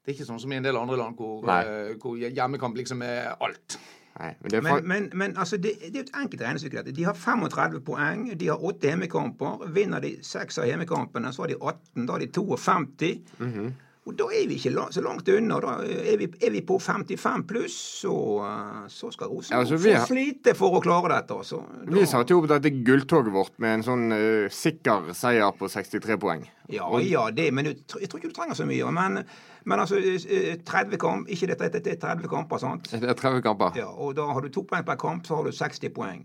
det 0.00 0.12
er 0.12 0.14
ikke 0.14 0.28
sånn 0.30 0.38
som 0.40 0.52
i 0.54 0.60
en 0.60 0.64
del 0.70 0.78
andre 0.78 0.96
land 1.02 1.18
hvor, 1.18 1.42
Nei. 1.50 1.60
eh, 1.66 1.90
hvor 2.00 2.14
hjemmekamp 2.22 2.78
liksom 2.78 3.02
er 3.06 3.32
alt. 3.42 3.80
Nei, 4.18 4.32
men 4.40 4.50
det 4.50 4.58
er 4.58 4.62
Men, 4.62 4.88
men, 4.88 5.10
men 5.14 5.36
altså, 5.38 5.56
det, 5.56 5.72
det 5.80 5.96
er 5.96 6.02
et 6.08 6.16
enkelt 6.22 6.42
regnestykke. 6.42 6.82
De 6.96 7.04
har 7.04 7.14
35 7.14 7.80
poeng, 7.86 8.26
de 8.40 8.48
har 8.50 8.64
åtte 8.64 8.90
hjemmekamper. 8.90 9.68
Vinner 9.74 10.02
de 10.02 10.16
seks 10.26 10.58
av 10.58 10.66
hjemmekampene, 10.66 11.32
så 11.32 11.44
har 11.44 11.52
de 11.52 11.60
18. 11.60 12.06
Da 12.06 12.16
har 12.16 12.24
de 12.24 12.26
52. 12.26 13.12
Mhm. 13.38 13.70
Og 14.08 14.14
da 14.16 14.30
er 14.32 14.46
vi 14.48 14.56
ikke 14.56 14.70
langt, 14.72 14.94
så 14.96 15.02
langt 15.04 15.28
unna. 15.28 15.58
Da 15.60 15.74
er 15.84 16.16
vi, 16.16 16.26
er 16.40 16.52
vi 16.54 16.62
på 16.64 16.78
55 16.80 17.42
pluss, 17.50 17.74
så, 18.00 18.14
eh, 18.46 18.86
så 18.88 19.10
skal 19.12 19.28
Rosenborg 19.28 19.60
altså, 19.60 19.76
få 19.82 20.06
slite 20.08 20.54
for 20.56 20.78
å 20.78 20.80
klare 20.80 21.10
dette. 21.12 21.36
Altså. 21.36 21.60
Da, 21.84 21.92
Vi 21.98 22.06
satte 22.08 22.32
jo 22.32 22.40
opp 22.40 22.48
dette 22.48 22.72
gulltoget 22.86 23.34
vårt 23.34 23.60
med 23.60 23.76
en 23.76 23.84
sånn 23.84 24.06
uh, 24.16 24.48
sikker 24.48 25.12
seier 25.16 25.52
på 25.58 25.68
63 25.68 26.16
poeng. 26.22 26.46
Ja, 26.72 26.88
ja, 27.04 27.26
det, 27.34 27.50
men 27.52 27.68
jeg 27.68 27.82
tror 27.90 28.06
ikke 28.06 28.30
du 28.30 28.36
trenger 28.38 28.56
så 28.56 28.64
mye. 28.70 28.88
Men, 28.96 29.20
men 29.68 29.84
altså, 29.84 30.00
eh, 30.00 30.56
30 30.64 31.02
kamp, 31.04 31.28
ikke 31.28 31.50
dette, 31.52 31.68
dette 31.76 31.92
er 31.92 32.00
30 32.00 32.32
kamper, 32.32 32.62
sant? 32.64 32.88
Det 32.88 33.04
er 33.04 33.20
30 33.20 33.44
kamper. 33.44 33.76
Ja, 33.82 33.90
og 33.92 34.16
da 34.16 34.30
har 34.32 34.40
du 34.40 34.48
to 34.48 34.64
poeng 34.64 34.86
per 34.88 34.96
kamp, 35.02 35.28
så 35.28 35.42
har 35.42 35.44
du 35.44 35.52
60 35.52 35.92
poeng. 35.92 36.24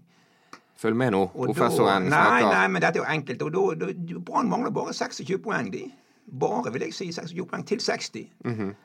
Følg 0.80 0.96
med 1.00 1.12
nå. 1.16 1.26
Og 1.36 1.52
Professoren 1.52 2.08
da, 2.08 2.16
nei, 2.16 2.40
snakker. 2.40 2.56
nei, 2.56 2.66
men 2.72 2.84
dette 2.84 3.00
er 3.00 3.04
jo 3.04 3.12
enkelt. 3.12 3.46
Og 3.48 4.26
Brann 4.28 4.48
mangler 4.52 4.72
bare 4.76 4.96
26 4.96 5.44
poeng, 5.44 5.72
de. 5.76 5.86
Bare, 6.40 6.72
vil 6.74 6.82
jeg 6.82 6.94
si, 6.94 7.12
26 7.12 7.46
poeng 7.46 7.68
til 7.68 7.80
60. 7.80 8.30
Mhm. 8.46 8.76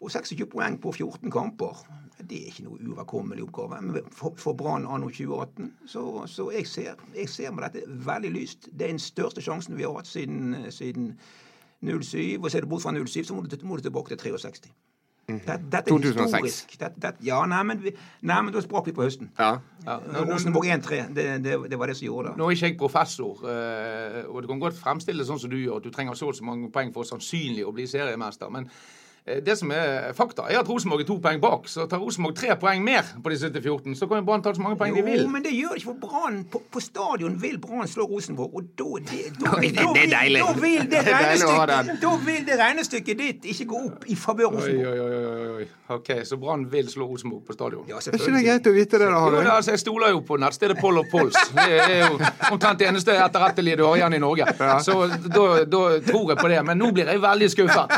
Og 0.00 0.10
26 0.10 0.46
poeng 0.46 0.80
på 0.80 0.92
14 0.92 1.30
kamper, 1.30 1.86
det 2.30 2.36
er 2.42 2.50
ikke 2.50 2.64
noe 2.66 2.80
uoverkommelig 2.84 3.46
oppgave. 3.46 3.80
Men 3.82 4.10
for, 4.12 4.34
for 4.36 4.52
Brann 4.52 4.86
anno 4.86 5.08
2018, 5.08 5.72
så, 5.86 6.26
så 6.26 6.50
jeg, 6.50 6.66
ser, 6.66 7.00
jeg 7.16 7.28
ser 7.28 7.50
med 7.50 7.64
dette 7.64 7.82
veldig 7.86 8.30
lyst. 8.30 8.68
Det 8.72 8.84
er 8.84 8.92
den 8.92 9.00
største 9.00 9.40
sjansen 9.40 9.76
vi 9.76 9.86
har 9.86 9.96
hatt 9.96 10.08
siden, 10.10 10.54
siden 10.70 11.14
07. 11.80 12.42
Og 12.42 12.50
ser 12.50 12.60
du 12.60 12.68
bort 12.68 12.82
fra 12.82 12.92
07, 12.92 13.24
så 13.24 13.34
må 13.34 13.42
du, 13.42 13.56
må 13.66 13.76
du 13.76 13.82
tilbake 13.88 14.12
til 14.12 14.18
63. 14.18 14.68
Dette, 15.26 15.56
dette 15.72 15.90
er 15.90 15.90
2006. 15.90 16.32
historisk. 16.32 16.74
Dette, 16.78 17.00
dette, 17.02 17.24
ja, 17.26 17.40
nei, 17.50 17.62
men, 17.66 17.80
vi- 17.82 17.92
nei, 18.22 18.36
men 18.46 18.52
da 18.54 18.60
sprak 18.62 18.86
vi 18.86 18.92
på 18.94 19.02
høsten. 19.02 19.30
Ja. 19.38 19.56
Ja, 19.84 19.96
Rosenborg 20.22 20.68
1-3, 20.70 21.00
det, 21.14 21.24
det, 21.42 21.56
det 21.70 21.78
var 21.78 21.86
det 21.90 21.96
som 21.98 22.06
gjorde 22.06 22.28
det. 22.28 22.36
nå 22.38 22.46
er 22.46 22.54
ikke 22.54 22.68
jeg 22.70 22.78
professor, 22.78 23.42
eh, 23.50 24.20
og 24.30 24.42
du 24.42 24.48
kan 24.52 24.60
godt 24.62 24.78
fremstille 24.78 25.18
det 25.18 25.26
sånn 25.26 25.40
som 25.42 25.50
du 25.50 25.56
gjør, 25.58 25.80
at 25.80 25.82
du 25.88 25.90
trenger 25.90 26.14
så 26.14 26.28
og 26.30 26.38
så 26.38 26.46
mange 26.46 26.70
poeng 26.70 26.92
for 26.94 27.02
sannsynlig 27.08 27.66
å 27.66 27.72
bli 27.74 27.86
seriemester. 27.90 28.50
men 28.50 28.70
det 29.26 29.56
som 29.58 29.70
er 29.74 30.12
fakta, 30.14 30.44
er 30.50 30.60
at 30.60 30.68
Rosenborg 30.70 31.00
er 31.02 31.06
to 31.08 31.16
poeng 31.18 31.40
bak. 31.42 31.64
Så 31.68 31.86
tar 31.90 31.98
Rosenborg 31.98 32.36
tre 32.38 32.54
poeng 32.60 32.84
mer 32.84 33.02
på 33.24 33.30
de 33.32 33.36
til 33.50 33.62
14, 33.62 33.94
så 33.98 34.06
kan 34.06 34.24
Brann 34.26 34.42
ta 34.44 34.52
så 34.54 34.62
mange 34.62 34.78
poeng 34.78 34.94
de 34.94 35.02
vil. 35.02 35.22
Jo, 35.24 35.28
men 35.32 35.42
det 35.42 35.50
gjør 35.56 35.72
det 35.74 35.80
ikke 35.82 35.88
for 35.90 35.98
Brann. 36.06 36.44
På, 36.52 36.60
på 36.70 36.80
stadion 36.84 37.34
vil 37.42 37.58
Brann 37.58 37.88
slå 37.90 38.06
Rosenborg, 38.06 38.54
og 38.54 38.62
da, 38.78 38.84
det, 39.10 39.24
da, 39.40 39.50
Det- 39.60 39.74
da, 39.74 39.82
det 39.82 39.82
er 39.82 39.92
vil- 39.94 40.14
deilig. 40.14 40.40
Da 40.46 40.52
vil 40.60 40.90
det, 40.90 41.00
regnestykket, 41.10 42.00
da 42.02 42.12
vil 42.26 42.46
det 42.46 42.58
regnestykket 42.60 43.18
ditt 43.18 43.44
ikke 43.54 43.66
gå 43.72 43.80
opp 43.90 44.06
i 44.06 44.14
favør 44.14 44.52
Rosenborg. 44.54 44.86
oi, 44.86 45.00
oi, 45.00 45.24
oi, 45.26 45.48
oi. 45.56 45.66
OK, 45.96 46.08
så 46.26 46.36
Brann 46.42 46.64
vil 46.70 46.88
slå 46.90 47.06
Rosenborg 47.10 47.42
på 47.46 47.52
stadion. 47.58 47.84
Ja, 47.90 47.96
Er 47.98 48.14
ikke 48.18 48.32
det 48.36 48.44
greit 48.46 48.66
å 48.70 48.72
vite 48.74 48.98
det, 49.02 49.10
da? 49.10 49.20
Jo, 49.30 49.42
altså, 49.56 49.70
jeg 49.74 49.82
stoler 49.82 50.10
jo 50.14 50.22
på 50.26 50.38
nettstedet 50.42 50.78
Poll 50.80 50.98
of 51.02 51.10
Polls. 51.10 51.36
Det 51.54 51.66
er 51.82 52.00
jo 52.08 52.18
omtrent 52.52 52.78
det 52.78 52.88
eneste 52.88 53.14
etterrettelige 53.26 53.76
du 53.78 53.84
har 53.86 53.96
igjen 54.00 54.16
i 54.18 54.22
Norge. 54.22 54.46
Så 54.86 54.96
da, 55.26 55.44
da 55.66 55.82
tror 56.06 56.32
jeg 56.32 56.38
på 56.40 56.48
det. 56.50 56.62
Men 56.66 56.78
nå 56.82 56.90
blir 56.94 57.06
jeg 57.10 57.22
veldig 57.22 57.50
skuffet. 57.52 57.94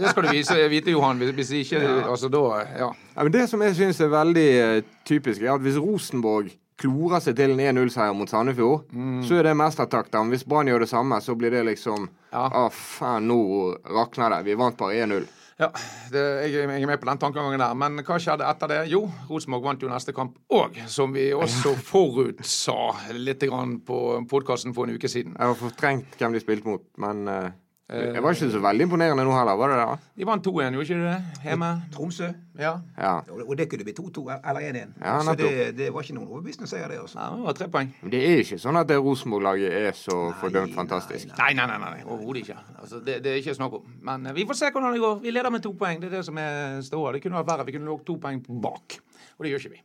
Det 0.00 0.12
skal 0.12 0.28
du 0.28 0.30
vise, 0.34 0.58
vite, 0.70 0.94
Johan. 0.94 1.18
Hvis, 1.20 1.50
ikke 1.60 1.80
Altså, 2.06 2.30
da 2.32 2.42
Ja. 2.78 2.90
Ja, 3.16 3.22
men 3.26 3.32
det 3.34 3.48
som 3.50 3.60
jeg 3.62 3.76
syns 3.76 4.00
er 4.00 4.08
veldig 4.12 4.48
eh, 4.60 4.82
typisk, 5.04 5.42
er 5.42 5.54
at 5.54 5.64
hvis 5.64 5.76
Rosenborg 5.80 6.50
klorer 6.80 7.20
seg 7.20 7.36
til 7.36 7.52
en 7.52 7.60
1-0-seier 7.76 8.14
mot 8.16 8.30
Sandefjord, 8.30 8.86
så 9.28 9.34
er 9.36 9.50
det 9.50 9.56
mestertakter. 9.60 10.22
Men 10.24 10.32
hvis 10.32 10.46
Brann 10.48 10.70
gjør 10.70 10.80
det 10.86 10.88
samme, 10.88 11.18
så 11.20 11.34
blir 11.36 11.52
det 11.52 11.66
liksom 11.68 12.06
Ja. 12.32 12.46
ah, 12.46 12.70
faen, 12.72 13.26
nå 13.28 13.36
rakner 13.84 14.30
det. 14.38 14.44
Vi 14.46 14.54
vant 14.56 14.78
bare 14.80 15.02
1-0. 15.04 15.26
Ja, 15.60 15.68
det, 16.08 16.20
jeg, 16.48 16.64
jeg 16.64 16.82
er 16.82 16.88
med 16.88 17.00
på 17.02 17.04
den 17.10 17.18
tankegangen 17.20 17.60
der. 17.60 17.74
Men 17.76 18.00
hva 18.00 18.16
skjedde 18.16 18.46
etter 18.48 18.70
det? 18.72 18.78
Jo, 18.88 19.02
Rosenborg 19.28 19.66
vant 19.66 19.82
jo 19.84 19.90
neste 19.92 20.14
kamp 20.16 20.38
òg, 20.56 20.78
som 20.88 21.12
vi 21.12 21.26
også 21.36 21.74
forutsa 21.92 22.78
litt 23.12 23.44
grann 23.44 23.76
på 23.84 23.98
podkasten 24.30 24.72
for 24.72 24.88
en 24.88 24.96
uke 24.96 25.10
siden. 25.12 25.34
Jeg 25.36 25.52
har 25.52 25.58
fortrengt 25.60 26.16
hvem 26.16 26.32
de 26.32 26.40
spilte 26.40 26.64
mot, 26.70 26.86
men 27.04 27.28
eh, 27.28 27.50
det 27.90 28.22
var 28.22 28.36
ikke 28.36 28.50
så 28.52 28.60
veldig 28.62 28.86
imponerende 28.86 29.24
nå 29.26 29.32
heller, 29.34 29.56
var 29.58 29.72
det 29.72 29.78
det? 29.80 30.10
De 30.20 30.26
vant 30.28 30.46
2-1, 30.46 30.76
gjorde 30.76 30.86
ikke 30.86 30.98
de 31.00 31.06
det? 31.08 31.42
Hjemme? 31.48 31.70
Tromsø. 31.94 32.28
Ja. 32.60 32.72
Ja. 32.98 33.12
Og 33.46 33.56
det 33.58 33.66
kunne 33.70 33.86
bli 33.88 33.94
2-2 33.96 34.24
eller 34.36 34.60
1-1. 34.60 34.92
Ja, 35.00 35.16
så 35.24 35.34
det, 35.38 35.50
det 35.78 35.88
var 35.94 36.04
ikke 36.04 36.16
noen 36.18 36.28
overbevisende 36.28 36.68
seier, 36.70 36.86
det. 36.92 37.00
Også. 37.02 37.18
ja 37.18 37.28
det 37.34 37.46
var 37.48 37.58
tre 37.58 37.68
poeng. 37.72 37.90
Men 38.02 38.14
det 38.14 38.22
er 38.28 38.42
ikke 38.44 38.60
sånn 38.62 38.78
at 38.78 38.90
det 38.90 39.00
Rosenborg-laget 39.00 39.76
er 39.80 39.96
så 39.96 40.18
fordømt 40.40 40.76
fantastisk. 40.76 41.32
Nei, 41.40 41.50
nei, 41.58 41.66
nei, 41.70 41.78
nei, 41.82 42.04
overhodet 42.06 42.44
ikke. 42.44 42.58
Altså, 42.76 43.02
det, 43.06 43.20
det 43.24 43.32
er 43.34 43.42
ikke 43.42 43.56
snakk 43.58 43.78
om. 43.80 43.86
Men 44.06 44.30
eh, 44.30 44.36
vi 44.38 44.46
får 44.46 44.60
se 44.60 44.70
hvordan 44.74 44.94
det 44.94 45.04
går. 45.06 45.22
Vi 45.24 45.34
leder 45.34 45.54
med 45.56 45.64
to 45.66 45.74
poeng. 45.78 46.02
Det 46.02 46.12
er 46.12 46.18
det 46.18 46.24
som 46.28 46.38
er 46.42 46.82
ståa. 46.86 47.14
Det 47.16 47.24
kunne 47.24 47.40
vært 47.40 47.50
verre. 47.54 47.66
Vi 47.70 47.78
kunne 47.78 47.90
ligget 47.90 48.06
to 48.12 48.20
poeng 48.22 48.42
bak. 48.62 49.00
Og 49.38 49.46
det 49.46 49.54
gjør 49.54 49.64
ikke 49.64 49.74
vi. 49.78 49.82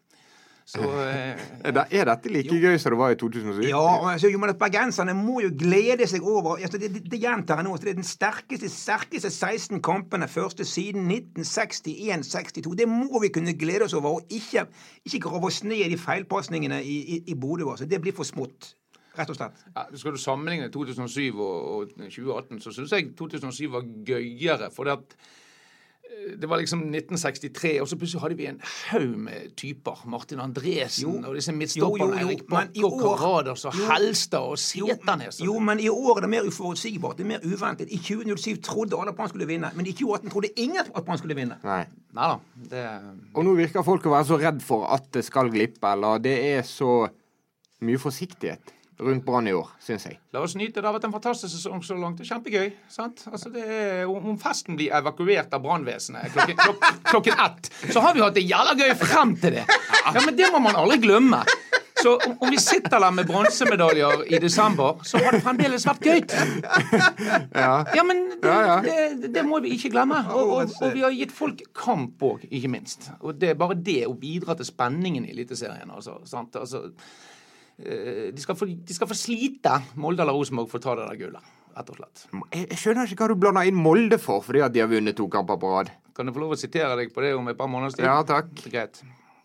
Så 0.66 0.82
eh, 1.14 1.38
Er, 1.64 1.78
er 1.92 2.08
dette 2.10 2.32
like 2.34 2.58
gøy 2.58 2.78
som 2.82 2.96
det 2.96 2.98
var 2.98 3.14
i 3.14 3.18
2007? 3.22 3.68
Ja, 3.70 3.82
altså, 4.10 4.32
jo, 4.34 4.40
men 4.42 4.56
Bergenserne 4.58 5.14
må 5.18 5.40
jo 5.44 5.52
glede 5.58 6.08
seg 6.10 6.26
over 6.26 6.58
altså, 6.58 6.80
Det, 6.82 6.90
det, 6.96 7.04
det 7.12 7.20
gjentar 7.22 7.62
jeg 7.62 7.68
nå. 7.68 7.76
Det 7.78 7.92
er 7.94 8.00
den 8.00 8.08
sterkeste, 8.08 8.70
sterkeste 8.74 9.30
16 9.30 9.82
kampene 9.86 10.28
første 10.32 10.66
siden 10.66 11.06
1961-62. 11.12 12.74
Det 12.82 12.90
må 12.90 13.22
vi 13.22 13.30
kunne 13.36 13.54
glede 13.54 13.86
oss 13.86 13.94
over, 13.94 14.18
og 14.18 14.34
ikke, 14.34 14.66
ikke 15.06 15.22
grave 15.28 15.52
oss 15.52 15.62
ned 15.64 15.94
i 15.94 16.02
feilpasningene 16.02 16.82
i, 16.84 16.98
i, 17.18 17.22
i 17.30 17.38
Bodø. 17.38 17.70
Altså. 17.70 17.86
Det 17.86 18.02
blir 18.02 18.16
for 18.18 18.26
smått, 18.26 18.74
rett 19.20 19.30
og 19.30 19.38
slett. 19.38 19.66
ja, 19.70 19.86
Skal 19.94 20.18
du 20.18 20.22
sammenligne 20.22 20.74
2007 20.74 21.30
og, 21.36 21.56
og 21.76 21.96
2018, 22.00 22.66
så 22.66 22.74
syns 22.74 22.98
jeg 22.98 23.14
2007 23.18 23.68
var 23.78 23.86
gøyere. 24.08 24.74
For 24.74 24.90
det 24.90 24.98
at 24.98 25.18
det 26.42 26.50
var 26.50 26.58
liksom 26.58 26.80
1963, 26.80 27.82
og 27.82 27.88
så 27.88 27.98
plutselig 28.00 28.22
hadde 28.22 28.38
vi 28.40 28.46
en 28.50 28.60
haug 28.90 29.18
med 29.28 29.52
typer. 29.58 30.02
Martin 30.10 30.40
Andresen 30.40 31.04
Jo. 31.04 31.30
og 31.30 31.36
disse 31.38 31.54
midtstopperne. 31.54 32.22
i 32.34 32.38
Bakke 32.50 32.86
og 32.86 32.96
Karadas 33.02 33.66
og 33.66 33.76
jo, 33.78 33.86
Helstad 33.92 34.40
og 34.40 34.58
Seternes. 34.60 35.42
Jo, 35.46 35.60
men 35.60 35.80
i 35.80 35.90
år 35.90 36.18
er 36.18 36.26
det 36.26 36.30
mer 36.30 36.48
uforutsigbart. 36.50 37.18
Det 37.18 37.24
er 37.26 37.28
mer 37.28 37.46
uventet. 37.46 37.92
I 37.94 37.98
2007 37.98 38.62
trodde 38.64 38.98
alle 39.00 39.14
at 39.14 39.16
Brann 39.20 39.30
skulle 39.30 39.48
vinne, 39.48 39.72
men 39.76 39.86
i 39.88 39.92
2018 39.94 40.30
trodde 40.34 40.50
ingen 40.56 40.82
at 40.96 41.06
Brann 41.06 41.18
skulle 41.22 41.36
vinne. 41.38 41.60
Nei. 41.64 41.84
Neida. 42.16 42.40
Det 42.72 42.86
Og 43.36 43.46
nå 43.46 43.54
virker 43.56 43.84
folk 43.84 44.06
å 44.08 44.16
være 44.16 44.26
så 44.26 44.40
redd 44.42 44.62
for 44.66 44.88
at 44.96 45.12
det 45.14 45.26
skal 45.28 45.52
glippe, 45.54 45.88
eller 45.92 46.18
det 46.24 46.36
er 46.56 46.62
så 46.68 47.08
mye 47.86 48.00
forsiktighet 48.02 48.74
rundt 49.00 49.26
Brann 49.26 49.48
i 49.48 49.54
år, 49.54 49.70
syns 49.84 50.06
jeg. 50.08 50.20
La 50.32 50.40
oss 50.46 50.56
nyte. 50.56 50.80
Det 50.80 50.88
har 50.88 50.96
vært 50.96 51.08
en 51.10 51.16
fantastisk 51.16 51.52
sesong 51.58 51.82
så 51.84 51.98
langt. 52.00 52.18
Det 52.22 52.26
er 52.26 52.32
Kjempegøy. 52.36 52.70
sant? 52.92 53.26
Altså 53.32 53.50
det 53.52 53.64
er, 53.66 54.06
om 54.08 54.38
festen 54.40 54.78
blir 54.80 54.94
evakuert 54.96 55.52
av 55.54 55.64
brannvesenet 55.66 56.32
klokken, 56.36 56.58
klok, 56.62 56.86
klokken 57.12 57.40
ett, 57.46 57.72
så 57.92 58.04
har 58.06 58.16
vi 58.16 58.24
hatt 58.24 58.38
det 58.38 58.46
jævla 58.48 58.76
gøy 58.80 58.94
frem 59.02 59.36
til 59.42 59.58
det. 59.60 59.66
Ja, 59.68 60.14
Men 60.22 60.36
det 60.38 60.52
må 60.54 60.62
man 60.64 60.76
aldri 60.80 61.02
glemme. 61.04 61.44
Så 61.96 62.12
om, 62.22 62.36
om 62.44 62.52
vi 62.52 62.58
sitter 62.62 63.00
der 63.02 63.12
med 63.16 63.26
bronsemedaljer 63.26 64.26
i 64.36 64.38
desember, 64.44 65.00
så 65.08 65.18
har 65.24 65.34
det 65.34 65.40
fremdeles 65.42 65.86
vært 65.88 66.04
gøy. 66.06 66.20
Ja. 67.56 67.84
Ja, 67.96 68.04
men 68.06 68.20
det, 68.30 68.40
Ja, 68.46 68.58
ja. 68.68 68.76
Det, 68.86 69.30
det 69.34 69.44
må 69.48 69.60
vi 69.64 69.72
ikke 69.76 69.90
glemme. 69.96 70.20
Og, 70.36 70.52
og, 70.60 70.74
og 70.84 70.94
vi 70.94 71.02
har 71.06 71.16
gitt 71.16 71.34
folk 71.34 71.64
kamp 71.78 72.22
òg, 72.28 72.44
ikke 72.52 72.70
minst. 72.72 73.10
Og 73.22 73.40
det 73.42 73.54
er 73.54 73.58
bare 73.60 73.78
det 73.80 74.04
å 74.10 74.14
bidra 74.20 74.56
til 74.60 74.68
spenningen 74.70 75.26
i 75.26 75.32
Eliteserien. 75.34 75.90
Altså, 75.96 76.20
sant? 76.30 76.56
Altså, 76.62 76.84
de, 77.78 78.40
skal 78.42 78.56
få, 78.56 78.66
de 78.72 78.96
skal 78.96 79.10
få 79.10 79.18
slite, 79.20 79.74
Molde 80.00 80.24
eller 80.24 80.34
Rosenborg, 80.38 80.70
for 80.72 80.80
å 80.80 80.86
ta 80.86 80.96
det 81.02 81.10
der 81.10 81.20
gullet. 81.26 81.52
Rett 81.76 81.90
og 81.92 81.98
slett. 82.00 82.22
Jeg, 82.56 82.78
skjønner 82.80 83.10
ikke 83.12 83.26
hva 83.26 83.34
du 83.34 83.40
blander 83.42 83.68
inn 83.68 83.76
Molde 83.76 84.20
for, 84.22 84.40
fordi 84.46 84.62
at 84.64 84.72
de 84.76 84.80
har 84.80 84.88
vunnet 84.92 85.18
to 85.18 85.28
kamper 85.28 85.60
på 85.60 85.74
rad. 85.74 85.92
Kan 86.16 86.30
jeg 86.32 86.38
få 86.38 86.46
lov 86.46 86.54
å 86.56 86.60
sitere 86.62 86.96
deg 87.02 87.12
på 87.12 87.26
det 87.26 87.34
om 87.36 87.50
et 87.52 87.58
par 87.60 87.68
måneders 87.68 87.98
tid? 87.98 88.06
Ja, 88.08 88.22
takk. 88.24 88.54
Greit. 88.72 89.02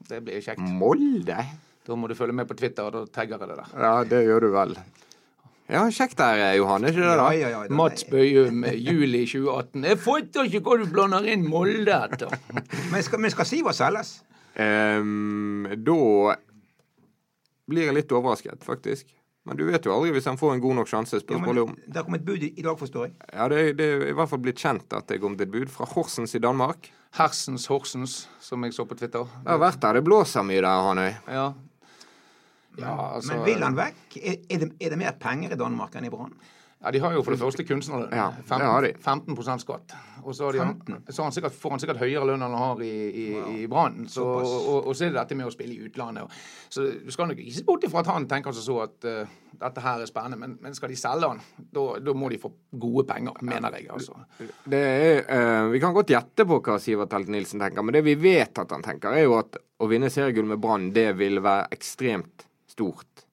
Det 0.06 0.20
blir 0.22 0.38
kjekt. 0.44 0.62
Molde? 0.62 1.40
Da 1.86 1.96
må 1.98 2.06
du 2.06 2.14
følge 2.14 2.36
med 2.38 2.46
på 2.46 2.54
Twitter, 2.60 2.86
og 2.86 2.94
da 2.94 3.02
tagger 3.10 3.34
jeg 3.40 3.48
det 3.50 3.56
der. 3.58 3.72
Ja, 3.82 3.92
det 4.06 4.20
gjør 4.28 4.46
du 4.46 4.50
vel. 4.54 4.76
Ja, 5.70 5.84
kjekt 5.94 6.18
der, 6.18 6.40
Johan. 6.58 6.82
Er 6.86 6.90
ikke 6.94 7.02
det, 7.02 7.10
Ja, 7.10 7.16
da? 7.18 7.26
ja, 7.34 7.48
ja. 7.50 7.58
da- 7.66 7.74
Mats 7.78 8.04
Bøyum, 8.10 8.64
juli 8.74 9.24
2018. 9.26 9.84
Jeg 9.90 9.98
fatter 10.02 10.46
ikke 10.46 10.62
hva 10.66 10.78
du 10.80 10.86
blander 10.90 11.26
inn 11.30 11.44
Molde 11.50 11.94
etter. 12.10 12.30
Men 12.90 13.02
skal, 13.06 13.22
men 13.22 13.30
skal 13.34 13.46
Siver 13.46 13.74
selges? 13.74 14.20
Um, 14.58 15.66
da 15.86 16.36
blir 17.70 17.88
jeg 17.88 17.96
litt 17.96 18.12
overrasket, 18.12 18.62
faktisk. 18.66 19.16
Men 19.48 19.56
du 19.56 19.64
vet 19.70 19.86
jo 19.86 19.94
aldri 19.94 20.12
hvis 20.12 20.28
han 20.28 20.36
får 20.38 20.52
en 20.54 20.62
god 20.62 20.76
nok 20.82 20.90
sjanse. 20.90 21.16
Ja, 21.16 21.24
Spørsmålet 21.24 21.64
om 21.64 21.72
det 21.86 21.96
har 21.96 22.04
kommet 22.04 22.26
bud 22.26 22.42
i 22.44 22.52
i 22.60 22.64
dag, 22.66 22.76
forstår 22.78 23.08
jeg. 23.08 23.14
Ja, 23.32 23.48
det, 23.48 23.62
det 23.78 23.86
er 23.94 24.04
i 24.10 24.16
hvert 24.16 24.30
fall 24.30 24.42
blitt 24.44 24.60
kjent 24.60 24.92
at 24.96 25.08
det 25.08 25.16
er 25.16 25.22
kommet 25.22 25.40
et 25.46 25.52
bud 25.52 25.72
fra 25.72 25.88
Horsens 25.94 26.36
i 26.36 26.42
Danmark. 26.44 26.90
Hersens 27.16 27.64
Horsens, 27.72 28.20
som 28.44 28.62
jeg 28.66 28.76
så 28.76 28.84
på 28.86 28.98
Twitter. 29.00 29.24
Det 29.40 29.50
har 29.50 29.62
vært 29.62 29.80
der. 29.82 29.98
Det 29.98 30.04
blåser 30.06 30.44
mye 30.46 30.60
der, 30.60 30.84
Hanøy. 30.86 31.10
Ja. 31.32 31.48
Ja, 32.78 32.94
altså 33.16 33.34
Men 33.34 33.42
vil 33.48 33.64
han 33.64 33.76
vekk? 33.76 34.02
Er, 34.20 34.36
er, 34.46 34.62
det, 34.62 34.68
er 34.78 34.92
det 34.92 34.98
mer 35.00 35.16
penger 35.20 35.56
i 35.56 35.58
Danmark 35.58 35.96
enn 35.98 36.06
i 36.06 36.12
Brann? 36.12 36.36
Ja, 36.80 36.90
De 36.90 37.00
har 37.02 37.12
jo 37.12 37.20
for 37.20 37.36
det 37.36 37.40
første 37.42 37.64
kunstnerlønn. 37.68 38.14
Ja, 38.16 38.30
det 38.40 38.64
har 38.64 38.86
de. 38.86 38.94
15, 38.96 39.34
15 39.36 39.60
skatt. 39.66 39.92
Og 40.24 40.34
så, 40.36 40.46
har 40.48 40.56
de, 40.56 40.96
så 41.12 41.24
han 41.24 41.32
sikkert, 41.32 41.52
får 41.56 41.74
han 41.74 41.80
sikkert 41.82 42.00
høyere 42.00 42.26
lønn 42.28 42.40
enn 42.40 42.54
han 42.54 42.62
har 42.62 42.80
i, 42.84 42.94
i, 43.08 43.26
i 43.60 43.66
Brann. 43.68 44.06
Så, 44.08 44.24
og, 44.24 44.88
og 44.88 44.96
så 44.96 45.06
er 45.06 45.12
det 45.12 45.18
dette 45.18 45.36
med 45.36 45.48
å 45.48 45.52
spille 45.52 45.76
i 45.76 45.86
utlandet. 45.88 46.32
Så 46.72 46.86
du 47.04 47.12
skal 47.12 47.30
nok 47.30 47.40
ikke 47.40 47.54
se 47.56 47.64
bort 47.68 47.84
ifra 47.88 48.02
at 48.02 48.10
han 48.12 48.28
tenker 48.30 48.56
seg 48.56 48.64
så 48.64 48.78
at 48.84 49.08
uh, 49.08 49.36
dette 49.60 49.84
her 49.84 50.04
er 50.04 50.08
spennende. 50.08 50.40
Men, 50.40 50.56
men 50.64 50.76
skal 50.76 50.92
de 50.92 50.98
selge 51.00 51.32
han, 51.34 51.40
da 51.72 52.16
må 52.16 52.32
de 52.32 52.40
få 52.40 52.52
gode 52.80 53.06
penger, 53.12 53.40
mener 53.44 53.76
jeg. 53.76 53.88
altså. 53.96 54.16
Det 54.64 54.84
er, 54.84 55.24
uh, 55.28 55.70
vi 55.72 55.80
kan 55.84 55.96
godt 55.96 56.12
gjette 56.16 56.48
på 56.48 56.60
hva 56.64 56.78
Sivert 56.80 57.16
Helt 57.16 57.32
Nilsen 57.32 57.60
tenker, 57.60 57.84
men 57.84 57.96
det 57.96 58.04
vi 58.08 58.16
vet 58.20 58.60
at 58.60 58.76
han 58.76 58.84
tenker, 58.84 59.16
er 59.16 59.28
jo 59.28 59.36
at 59.40 59.60
å 59.80 59.88
vinne 59.88 60.12
seriegull 60.12 60.48
med 60.48 60.60
Brann, 60.60 60.90
det 60.96 61.10
vil 61.20 61.40
være 61.44 61.68
ekstremt 61.76 62.48
stort. 62.72 63.26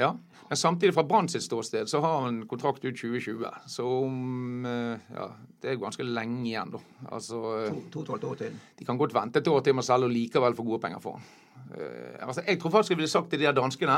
Ja, 0.00 0.14
Men 0.54 0.58
samtidig, 0.58 0.94
fra 0.94 1.02
Brann 1.02 1.26
sitt 1.28 1.42
ståsted, 1.42 1.88
så 1.90 1.98
har 2.00 2.20
han 2.22 2.36
kontrakt 2.46 2.84
ut 2.84 2.94
2020. 2.94 3.46
Så 3.66 3.86
om 4.04 4.66
eh, 4.66 5.00
Ja, 5.16 5.24
det 5.62 5.72
er 5.72 5.80
ganske 5.82 6.04
lenge 6.06 6.44
igjen, 6.46 6.70
da. 6.70 6.78
Altså 7.10 7.40
eh, 7.56 7.80
To, 7.90 7.98
og 7.98 8.04
et 8.04 8.12
halvt 8.12 8.26
år 8.28 8.36
til. 8.38 8.60
De 8.78 8.86
kan 8.86 9.00
godt 9.00 9.16
vente 9.16 9.42
et 9.42 9.50
år 9.50 9.64
til 9.66 9.74
med 9.74 9.82
å 9.82 9.86
selge 9.88 10.06
og 10.06 10.14
likevel 10.14 10.54
få 10.54 10.66
gode 10.68 10.78
penger 10.84 11.02
for 11.02 11.18
han. 11.18 11.26
Uh, 11.74 12.28
altså, 12.28 12.44
jeg 12.46 12.60
tror 12.60 12.70
faktisk 12.70 12.94
jeg 12.94 13.00
ville 13.00 13.10
sagt 13.10 13.32
til 13.32 13.42
de 13.42 13.48
der 13.48 13.56
danskene 13.56 13.96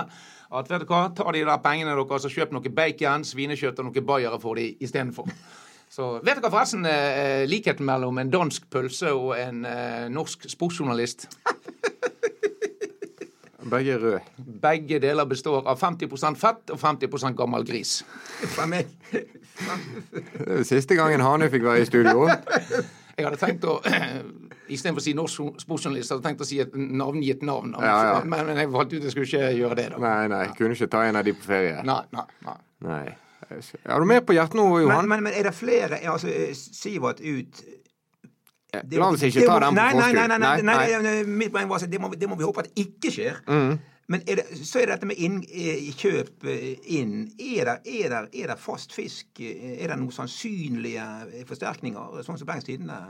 at 0.56 0.72
vet 0.72 0.80
du 0.80 0.88
hva, 0.88 1.02
ta 1.12 1.28
de 1.34 1.44
der 1.44 1.60
pengene 1.60 1.92
deres 1.98 2.28
og 2.30 2.32
kjøp 2.32 2.56
noe 2.56 2.72
bacon, 2.80 3.28
svinekjøtt 3.28 3.82
og 3.82 3.90
noe 3.90 4.06
bayere 4.14 4.40
for 4.40 4.56
de 4.56 4.70
istedenfor. 4.80 5.28
Så 5.92 6.14
vet 6.22 6.40
dere 6.40 6.54
forresten 6.54 6.88
uh, 6.88 7.44
likheten 7.52 7.84
mellom 7.84 8.16
en 8.22 8.32
dansk 8.32 8.70
pølse 8.72 9.12
og 9.12 9.34
en 9.36 9.60
uh, 9.68 10.08
norsk 10.08 10.48
sportsjournalist? 10.56 11.28
Begge 13.70 13.96
er 13.96 14.02
røde. 14.02 14.20
Begge 14.62 15.00
deler 15.02 15.28
består 15.28 15.66
av 15.66 15.80
50% 15.80 16.38
fett 16.40 16.72
og 16.74 16.80
50% 16.80 17.36
gammel 17.38 17.66
gris. 17.66 17.98
Fra 18.54 18.66
meg. 18.70 18.90
Det 19.12 20.60
er 20.60 20.66
siste 20.68 20.98
gangen 20.98 21.24
Hanøy 21.24 21.48
fikk 21.52 21.64
være 21.66 21.84
i 21.84 21.88
studio. 21.88 22.26
Jeg 23.16 23.24
hadde 23.24 23.38
tenkt 23.40 23.64
å 23.64 23.78
Istedenfor 24.66 24.98
å 24.98 25.04
si 25.04 25.12
norsk 25.14 25.60
sportsjournalist, 25.62 26.10
hadde 26.10 26.24
jeg 26.24 26.26
tenkt 26.26 26.40
å 26.42 26.46
si 26.48 26.56
et 26.58 26.72
navngitt 26.74 27.44
navn. 27.46 27.76
Ja, 27.78 27.92
ja. 28.08 28.16
Men, 28.26 28.48
men 28.48 28.58
jeg 28.58 28.70
valgte 28.74 28.96
ut 28.96 29.04
at 29.04 29.06
jeg 29.06 29.14
skulle 29.14 29.28
ikke 29.28 29.50
gjøre 29.60 29.76
det. 29.78 29.84
da. 29.92 30.00
Nei, 30.02 30.24
nei, 30.32 30.40
kunne 30.58 30.74
ikke 30.74 30.88
ta 30.90 31.04
en 31.06 31.18
av 31.20 31.22
de 31.28 31.34
på 31.38 31.46
ferie. 31.46 31.76
Nei, 31.86 32.00
nei, 32.16 32.24
nei. 32.48 32.56
Nei. 32.82 33.04
Har 33.86 34.02
du 34.02 34.08
mer 34.10 34.24
på 34.26 34.34
hjertet 34.34 34.58
nå, 34.58 34.64
Johan? 34.82 35.06
men, 35.06 35.22
men 35.22 35.36
er 35.38 35.46
det 35.46 35.54
flere 35.54 36.00
er 36.00 36.10
altså, 36.10 36.32
eh, 36.34 36.50
Sivert 36.56 37.22
ut 37.22 37.62
La 38.96 39.10
oss 39.10 39.26
ikke 39.26 39.44
ta 39.46 39.58
den 39.64 39.76
på 39.76 39.90
forskudd. 39.96 40.16
nei, 40.38 40.62
nei, 40.62 41.02
nei, 41.02 41.18
Mitt 41.42 41.52
poeng 41.54 41.68
var 41.70 41.84
at 41.84 41.92
det 41.92 42.00
må, 42.00 42.10
vi 42.12 42.46
håpe 42.46 42.64
at 42.64 42.80
ikke 42.82 43.12
skjer. 43.14 43.42
Mm. 43.48 43.76
Men 44.06 44.22
er 44.30 44.38
det, 44.38 44.44
så 44.62 44.78
er 44.78 44.86
det 44.86 44.94
dette 44.94 45.08
med 45.10 45.18
inn, 45.18 45.40
eh, 45.50 45.88
kjøp 45.98 46.44
eh, 46.46 46.76
inn. 46.94 47.24
Er 47.42 47.72
det, 47.72 47.76
er, 47.90 48.12
det, 48.12 48.20
er 48.38 48.52
det 48.52 48.58
fast 48.62 48.94
fisk? 48.94 49.40
Eh, 49.42 49.80
Er 49.82 49.90
det 49.90 49.96
noen 49.98 50.14
sannsynlige 50.14 51.06
forsterkninger, 51.48 52.20
sånn 52.26 52.38
som 52.38 52.46
Bergens 52.46 52.68
Tidende 52.68 53.00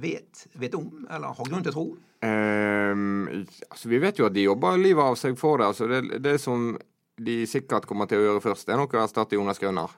vet, 0.00 0.46
vet 0.56 0.76
om, 0.78 0.88
eller 1.10 1.36
har 1.36 1.50
grunn 1.50 1.66
til 1.66 1.74
å 1.74 1.76
tro? 1.76 1.84
Um, 2.24 3.44
altså, 3.68 3.90
vi 3.92 4.00
vet 4.00 4.20
jo 4.20 4.30
at 4.30 4.36
de 4.36 4.46
jobber 4.46 4.80
livet 4.80 5.12
av 5.12 5.18
seg 5.20 5.36
for 5.40 5.60
det. 5.60 5.68
Altså, 5.74 5.90
det, 5.92 6.22
det 6.24 6.38
som 6.40 6.72
de 7.20 7.36
sikkert 7.48 7.88
kommer 7.88 8.08
til 8.08 8.22
å 8.22 8.30
gjøre 8.30 8.44
først, 8.48 8.64
det 8.68 8.74
er 8.74 8.80
nok 8.80 8.96
å 8.96 9.04
erstatte 9.04 9.36
Jonas 9.36 9.60
Grønner. 9.60 9.92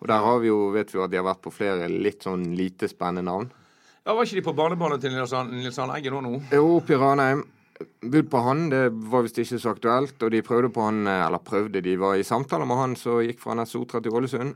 Og 0.00 0.10
der 0.10 0.24
har 0.24 0.42
vi 0.42 0.50
jo, 0.50 0.58
vet 0.74 0.90
vi 0.90 0.98
at 1.04 1.12
de 1.12 1.18
har 1.20 1.28
vært 1.28 1.44
på 1.44 1.52
flere 1.54 1.86
litt 1.92 2.24
sånn 2.26 2.48
lite 2.58 2.88
spennende 2.90 3.28
navn. 3.28 3.50
Ja, 4.10 4.14
Var 4.18 4.26
ikke 4.26 4.40
de 4.40 4.42
på 4.48 4.54
barnebarnet 4.58 5.00
til 5.04 5.12
Nils 5.14 5.30
Arne- 5.78 5.94
Eggen 5.96 6.16
nå? 6.18 6.20
nå? 6.26 6.38
Jo, 6.50 6.64
oppe 6.80 6.96
i 6.96 6.98
Ranheim. 6.98 7.44
Bud 8.02 8.26
på 8.28 8.40
han, 8.44 8.64
det 8.72 8.80
var 9.12 9.22
visst 9.22 9.38
ikke 9.38 9.58
så 9.62 9.70
aktuelt. 9.76 10.18
Og 10.26 10.32
de 10.34 10.40
prøvde 10.42 10.68
på 10.74 10.82
han, 10.84 11.06
eh, 11.06 11.26
eller 11.28 11.38
prøvde, 11.38 11.80
de 11.84 11.94
var 12.00 12.16
i 12.18 12.24
samtaler 12.26 12.66
med 12.66 12.76
han 12.76 12.96
som 12.98 13.20
gikk 13.22 13.38
fra 13.40 13.54
NSO3 13.54 14.02
til 14.02 14.12
Ålesund. 14.18 14.54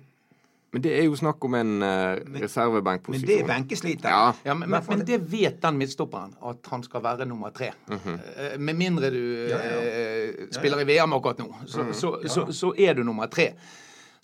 Men 0.74 0.82
det 0.82 0.90
er 0.98 1.04
jo 1.06 1.14
snakk 1.14 1.44
om 1.46 1.54
en 1.54 1.68
uh, 1.82 1.86
Men 1.86 2.32
det 2.34 2.40
er 2.40 2.44
reservebenkposisjon. 2.48 3.46
benkesliter. 3.46 4.08
Ja. 4.10 4.32
Ja, 4.44 4.54
men, 4.58 4.68
men, 4.68 4.82
men 4.88 5.04
det 5.06 5.20
vet 5.30 5.60
den 5.62 5.78
midtstopperen, 5.78 6.34
at 6.50 6.66
han 6.72 6.82
skal 6.82 7.00
være 7.04 7.24
nummer 7.30 7.50
tre. 7.54 7.68
Eh, 7.94 8.58
Med 8.58 8.74
mindre 8.74 9.10
du 9.14 9.20
Ja, 9.52 9.60
ja. 9.62 10.48
spiller 10.50 10.82
i 10.82 10.84
VM 10.90 11.14
akkurat 11.14 11.38
nå, 11.38 11.46
så, 11.70 11.86
så, 11.94 12.16
så, 12.26 12.48
så 12.52 12.72
er 12.76 12.94
du 12.98 13.04
nummer 13.06 13.30
tre. 13.30 13.52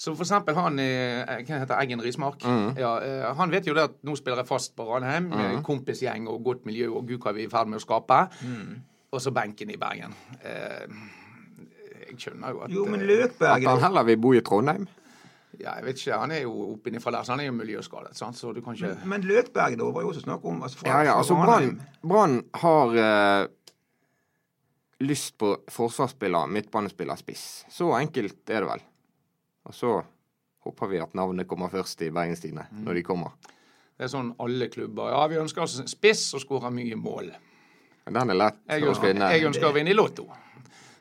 Så 0.00 0.14
for 0.16 0.24
eksempel 0.24 0.56
han 0.56 0.80
i, 0.80 0.90
Hva 1.44 1.58
heter 1.60 1.76
Eggen 1.76 2.00
Rismark? 2.00 2.44
Ja, 2.80 2.94
eh, 3.04 3.26
han 3.36 3.50
vet 3.52 3.66
jo 3.68 3.74
det 3.76 3.82
at 3.90 3.98
nå 4.06 4.14
spiller 4.16 4.40
jeg 4.40 4.48
fast 4.48 4.72
på 4.78 4.86
Ranheim, 4.88 5.26
med 5.28 5.58
kompisgjeng 5.66 6.28
og 6.30 6.40
godt 6.46 6.64
miljø, 6.68 6.88
og 6.94 7.04
gud 7.10 7.20
hva 7.20 7.34
vi 7.36 7.44
er 7.44 7.50
i 7.50 7.52
ferd 7.52 7.68
med 7.68 7.82
å 7.82 7.84
skape. 7.84 8.20
Og 9.10 9.20
så 9.20 9.32
benken 9.34 9.72
i 9.74 9.76
Bergen. 9.80 10.14
Eh, 10.40 10.86
jeg 12.06 12.16
skjønner 12.24 12.54
jo 12.54 12.64
at 12.64 12.72
Jo, 12.72 12.86
men 12.90 13.04
Løkbergen 13.06 13.68
At 13.68 13.76
han 13.76 13.84
heller 13.90 14.08
vil 14.08 14.18
bo 14.24 14.32
i 14.34 14.40
Trondheim. 14.46 14.88
ja, 15.60 15.76
jeg 15.76 15.84
vet 15.84 16.00
ikke, 16.00 16.18
Han 16.24 16.32
er 16.34 16.42
jo 16.46 16.52
oppinifra 16.72 17.12
der, 17.12 17.26
så 17.26 17.34
han 17.34 17.44
er 17.44 17.50
jo 17.50 17.56
miljøskadet. 17.60 18.16
Sant? 18.16 18.38
Så 18.40 18.54
du 18.56 18.62
kan 18.64 18.74
ikke 18.74 18.96
Men 19.04 19.22
Løkberget 19.28 19.78
da 19.78 19.90
var 19.92 20.06
jo 20.06 20.14
også 20.14 20.24
snakk 20.24 20.44
om 20.44 20.62
altså 20.62 20.80
fra, 20.80 20.88
Ja, 20.88 21.02
ja, 21.10 21.16
altså 21.18 21.36
Brann 21.36 21.80
Brann 22.02 22.40
har 22.54 22.96
eh, 23.04 23.48
lyst 25.00 25.36
på 25.38 25.54
forsvarsspiller, 25.68 26.46
midtbanespiller, 26.46 27.16
spiss. 27.20 27.64
Så 27.68 27.92
enkelt 28.00 28.50
er 28.50 28.64
det 28.64 28.70
vel. 28.72 28.86
Og 29.68 29.74
så 29.76 29.92
håper 30.64 30.88
vi 30.92 31.00
at 31.00 31.14
navnet 31.16 31.48
kommer 31.48 31.68
først 31.72 32.02
i 32.06 32.10
Bergens 32.14 32.40
Tidende, 32.40 32.66
når 32.84 32.94
de 33.00 33.02
kommer. 33.06 33.32
Det 33.96 34.06
er 34.06 34.12
sånn 34.12 34.30
alle 34.40 34.68
klubber. 34.72 35.10
Ja, 35.12 35.26
vi 35.28 35.36
ønsker 35.40 35.62
oss 35.66 35.78
en 35.82 35.88
spiss 35.90 36.30
og 36.36 36.40
skårer 36.44 36.72
mye 36.72 36.96
mål. 36.96 37.32
Men 38.06 38.16
den 38.16 38.32
er 38.32 38.38
lett 38.40 38.60
Jeg 38.68 38.82
å 38.86 38.92
ønsker, 38.94 39.10
finne. 39.12 39.28
jeg 39.34 39.44
ønsker 39.50 39.68
å 39.68 39.74
vinne 39.76 39.92
i 39.92 39.96
Lotto. 39.96 40.24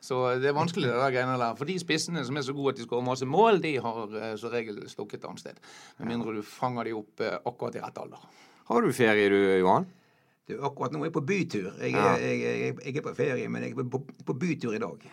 Så 0.04 0.18
det 0.40 0.48
er 0.52 0.56
vanskelig, 0.56 0.88
det 0.88 0.96
der 1.00 1.12
greiene 1.12 1.38
der. 1.40 1.56
For 1.60 1.68
de 1.68 1.76
spissene 1.80 2.22
som 2.28 2.38
er 2.40 2.44
så 2.48 2.54
gode 2.56 2.74
at 2.74 2.80
de 2.80 2.86
skårer 2.88 3.04
masse 3.08 3.28
mål, 3.28 3.60
de 3.64 3.74
har 3.84 4.14
eh, 4.20 4.36
som 4.40 4.52
regel 4.52 4.78
stukket 4.92 5.20
et 5.20 5.28
annet 5.30 5.40
sted. 5.44 5.60
Med 6.00 6.08
mindre 6.12 6.36
du 6.38 6.42
fanger 6.44 6.88
de 6.88 6.94
opp 7.00 7.24
eh, 7.24 7.36
akkurat 7.46 7.76
i 7.76 7.82
rett 7.84 7.98
alder. 8.04 8.28
Har 8.70 8.82
du 8.86 8.92
ferie 8.96 9.30
du, 9.32 9.38
Johan? 9.60 9.88
Du, 10.48 10.56
akkurat 10.66 10.92
nå 10.96 11.02
er 11.04 11.10
jeg 11.10 11.16
på 11.20 11.26
bytur. 11.30 11.72
Jeg, 11.84 11.92
Ja. 11.96 12.16
jeg, 12.18 12.40
jeg, 12.42 12.78
jeg 12.86 12.96
er 12.98 13.06
på 13.10 13.16
ferie, 13.16 13.50
men 13.52 13.64
jeg 13.68 13.76
er 13.76 13.90
på, 13.96 14.02
på 14.26 14.34
bytur 14.40 14.76
i 14.76 14.80
dag. 14.84 15.04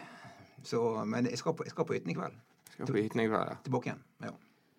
Så, 0.66 0.82
men 1.06 1.26
jeg 1.30 1.38
skal 1.38 1.54
på, 1.58 1.66
jeg 1.66 1.74
skal 1.74 1.86
på 1.86 1.94
hytten 1.98 2.14
i 2.14 2.18
kveld. 2.18 2.38
Skal 2.76 2.92
på 2.92 3.00
hytten 3.00 3.24
i 3.24 3.26
Tilbake 3.64 3.90
igjen. 3.90 4.02
Ja. 4.22 4.32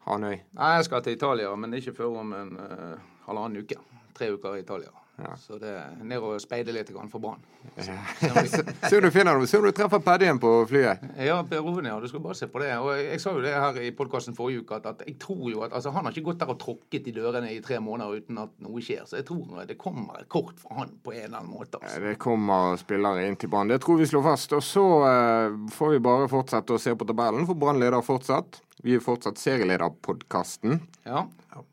Hanøy. 0.07 0.37
Nei, 0.37 0.69
jeg 0.77 0.85
skal 0.87 1.03
til 1.03 1.17
Italia, 1.17 1.49
men 1.59 1.73
ikke 1.73 1.95
før 1.97 2.21
om 2.21 2.33
en 2.37 2.53
uh, 2.61 3.07
halvannen 3.25 3.65
uke. 3.65 3.79
Tre 4.17 4.29
uker 4.35 4.55
i 4.55 4.61
Italia. 4.63 4.93
Ja. 5.17 5.31
Så 5.41 5.57
det 5.57 5.71
er 5.73 6.03
ned 6.05 6.21
og 6.21 6.37
speide 6.41 6.73
litt 6.75 6.91
for 7.09 7.21
Brann. 7.21 7.41
Se 7.77 8.97
om 8.99 9.01
du 9.01 9.09
finner 9.09 9.33
dem. 9.33 9.47
Se 9.49 9.57
om 9.57 9.65
du 9.65 9.71
treffer 9.73 10.01
paddien 10.05 10.37
på 10.41 10.51
flyet. 10.69 11.01
Ja, 11.17 11.39
Per 11.47 11.63
ja, 11.87 11.95
du 11.99 12.05
skal 12.09 12.21
bare 12.21 12.37
se 12.37 12.47
på 12.51 12.61
det. 12.61 12.69
Og 12.77 12.91
jeg 12.93 13.17
sa 13.21 13.33
jo 13.33 13.41
det 13.41 13.55
her 13.55 13.79
i 13.81 13.89
podkasten 13.97 14.37
forrige 14.37 14.61
uke, 14.61 14.77
at, 14.77 14.85
at 14.93 15.01
jeg 15.07 15.17
tror 15.21 15.49
jo 15.49 15.63
at 15.65 15.73
altså, 15.73 15.93
han 15.95 16.05
har 16.05 16.13
ikke 16.13 16.29
gått 16.29 16.43
der 16.43 16.53
og 16.53 16.59
tråkket 16.61 17.09
i 17.09 17.15
dørene 17.15 17.49
i 17.55 17.57
tre 17.65 17.79
måneder 17.81 18.21
uten 18.21 18.43
at 18.43 18.53
noe 18.61 18.83
skjer. 18.83 19.07
Så 19.09 19.17
jeg 19.17 19.27
tror 19.31 19.65
det 19.65 19.79
kommer 19.81 20.21
et 20.21 20.29
kort 20.29 20.61
fra 20.61 20.83
han 20.83 20.93
på 21.01 21.15
en 21.15 21.23
eller 21.23 21.41
annen 21.41 21.53
måte. 21.55 21.81
Altså. 21.81 22.03
Det 22.05 22.13
kommer 22.21 22.77
spillere 22.77 23.25
inn 23.25 23.39
til 23.41 23.49
Brann. 23.49 23.73
Det 23.73 23.81
tror 23.81 23.97
vi 24.03 24.09
slår 24.09 24.25
fast. 24.29 24.53
Og 24.53 24.63
så 24.65 24.85
eh, 25.09 25.57
får 25.73 25.95
vi 25.95 26.05
bare 26.11 26.29
fortsette 26.29 26.77
å 26.77 26.81
se 26.81 26.93
på 26.93 27.09
tabellen, 27.09 27.49
for 27.49 27.57
Brann 27.57 27.81
leder 27.81 28.05
fortsatt. 28.05 28.61
Vi 28.83 28.93
er 28.95 28.99
fortsatt 29.01 29.39
serielederpodkasten. 29.41 30.79
Ja. 31.05 31.23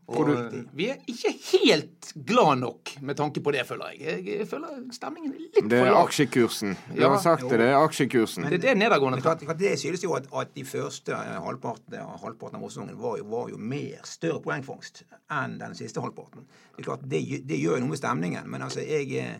Og 0.07 0.17
Produ- 0.17 0.39
eh, 0.57 0.63
vi 0.73 0.87
er 0.89 0.97
ikke 1.07 1.33
helt 1.53 2.13
glad 2.27 2.59
nok 2.63 2.95
med 3.05 3.17
tanke 3.19 3.43
på 3.45 3.53
det, 3.53 3.67
føler 3.69 3.91
jeg. 3.99 4.25
Jeg, 4.25 4.47
føler 4.49 4.79
stemningen 4.93 5.35
er 5.35 5.39
litt 5.43 5.59
for 5.59 5.69
Det 5.69 5.79
er 5.81 5.91
lav. 5.91 6.07
aksjekursen. 6.09 6.77
Du 6.95 7.01
Ja, 7.03 7.09
har 7.11 7.19
sagt 7.21 7.43
det, 7.51 7.59
det 7.61 7.69
er 7.69 7.77
aksjekursen. 7.85 8.45
Det 8.49 8.55
er 8.55 8.59
det 8.65 8.77
nedadgående 8.79 9.21
klart, 9.21 9.45
det 9.59 9.75
skyldes 9.79 10.03
jo 10.05 10.15
at, 10.17 10.27
at 10.33 10.55
de 10.55 10.65
første 10.65 11.13
eh, 11.13 11.41
halvparten, 11.45 11.99
halvparten 12.23 12.57
av 12.57 12.63
årssesongen 12.65 12.97
var, 12.97 13.19
jo- 13.19 13.25
var 13.29 13.49
jo 13.51 13.59
mer 13.59 14.01
større 14.05 14.41
poengfangst 14.41 15.03
enn 15.31 15.59
den 15.59 15.75
siste 15.75 16.01
halvparten. 16.01 16.47
Det 16.77 16.81
er 16.87 16.89
klart, 16.89 17.05
det, 17.09 17.21
det 17.47 17.61
gjør 17.61 17.77
jo 17.77 17.85
noe 17.85 17.93
med 17.93 17.99
stemningen, 18.01 18.49
men 18.49 18.63
altså, 18.63 18.81
jeg, 18.81 19.13
eh, 19.13 19.37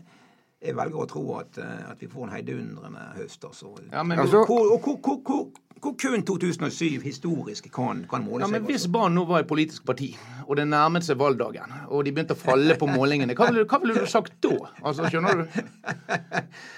jeg 0.61 0.75
velger 0.77 1.01
å 1.01 1.07
tro 1.09 1.25
at, 1.39 1.57
eh, 1.57 1.89
at 1.91 1.97
vi 2.01 2.07
får 2.07 2.27
en 2.29 2.35
heidundrende 2.37 3.09
høst. 3.17 3.41
Altså. 3.45 3.73
Ja, 3.91 4.03
men, 4.03 4.19
Altså- 4.19 4.45
hvor, 4.45 4.71
og 4.73 4.81
hvor, 4.81 4.97
hvor, 5.01 5.21
hvor, 5.25 5.47
hvor 5.81 5.93
kun 5.99 6.23
2007 6.25 7.01
historisk 7.03 7.67
kan, 7.73 8.05
kan 8.09 8.23
måle 8.25 8.41
ja, 8.43 8.47
seg. 8.47 8.53
men 8.53 8.67
hvis 8.69 8.85
altså. 8.85 8.91
Brann 8.95 9.15
nå 9.17 9.25
var 9.29 9.43
et 9.43 9.49
politisk 9.49 9.85
parti, 9.85 10.07
og 10.47 10.57
det 10.57 10.67
nærmet 10.71 11.05
seg 11.05 11.19
valgdagen, 11.19 11.73
og 11.89 12.05
de 12.05 12.13
begynte 12.15 12.37
å 12.37 12.39
falle 12.39 12.77
på 12.79 12.87
målingene, 12.89 13.35
hva 13.37 13.49
ville, 13.51 13.65
hva 13.69 13.79
ville 13.83 13.97
du 13.97 14.07
sagt 14.09 14.37
da? 14.45 14.55
Altså, 14.81 15.09
skjønner 15.11 15.41
du? 15.41 15.45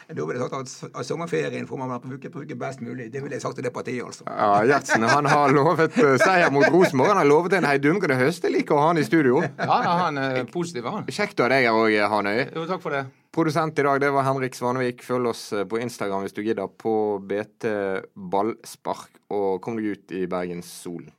Da 0.08 0.24
ville 0.24 0.38
jeg 0.40 0.48
sagt 0.48 0.56
at, 0.56 0.96
at 1.02 1.08
sommerferien 1.08 1.68
får 1.68 1.80
man 1.82 1.92
bruke, 2.00 2.32
bruke 2.32 2.56
best 2.60 2.80
mulig. 2.82 3.10
Det 3.12 3.20
ville 3.24 3.36
jeg 3.36 3.44
sagt 3.44 3.58
til 3.60 3.68
det 3.68 3.74
partiet, 3.76 4.06
altså. 4.06 4.24
Ja, 4.30 4.64
Gjertsen 4.70 5.04
han 5.04 5.28
har 5.28 5.52
lovet 5.52 5.98
eh, 6.00 6.16
seier 6.22 6.54
mot 6.56 6.64
Rosenborg. 6.72 7.12
Han 7.12 7.22
har 7.22 7.28
lovet 7.28 7.58
en 7.60 7.68
heidundrende 7.68 8.16
høst. 8.22 8.48
Jeg 8.48 8.56
liker 8.56 8.78
å 8.78 8.86
ha 8.86 8.90
han 8.94 9.02
i 9.02 9.06
studio. 9.08 9.42
Ja, 9.44 9.82
ja 9.84 9.96
han 10.06 10.22
er 10.22 10.44
positiv, 10.52 10.88
han. 10.88 11.08
Kjekt 11.12 11.44
å 11.44 11.48
ha 11.48 11.52
deg 11.52 11.68
her 11.68 11.76
òg, 11.76 12.00
Hanøy. 12.16 12.46
Jo, 12.56 12.64
takk 12.72 12.84
for 12.88 12.96
det. 12.96 13.04
Produsent 13.38 13.78
i 13.78 13.84
dag 13.86 14.00
det 14.02 14.08
var 14.10 14.24
Henrik 14.26 14.56
Svanevik. 14.58 15.04
Følg 15.06 15.30
oss 15.30 15.52
eh, 15.54 15.66
på 15.70 15.78
Instagram 15.78 16.24
hvis 16.26 16.34
du 16.34 16.42
gidder, 16.42 16.72
på 16.74 16.94
BT 17.22 17.70
Ballspark. 18.34 19.12
Og 19.30 19.62
kom 19.62 19.78
deg 19.78 19.94
ut 19.94 20.14
i 20.18 20.24
Bergens 20.32 20.72
Solen. 20.82 21.12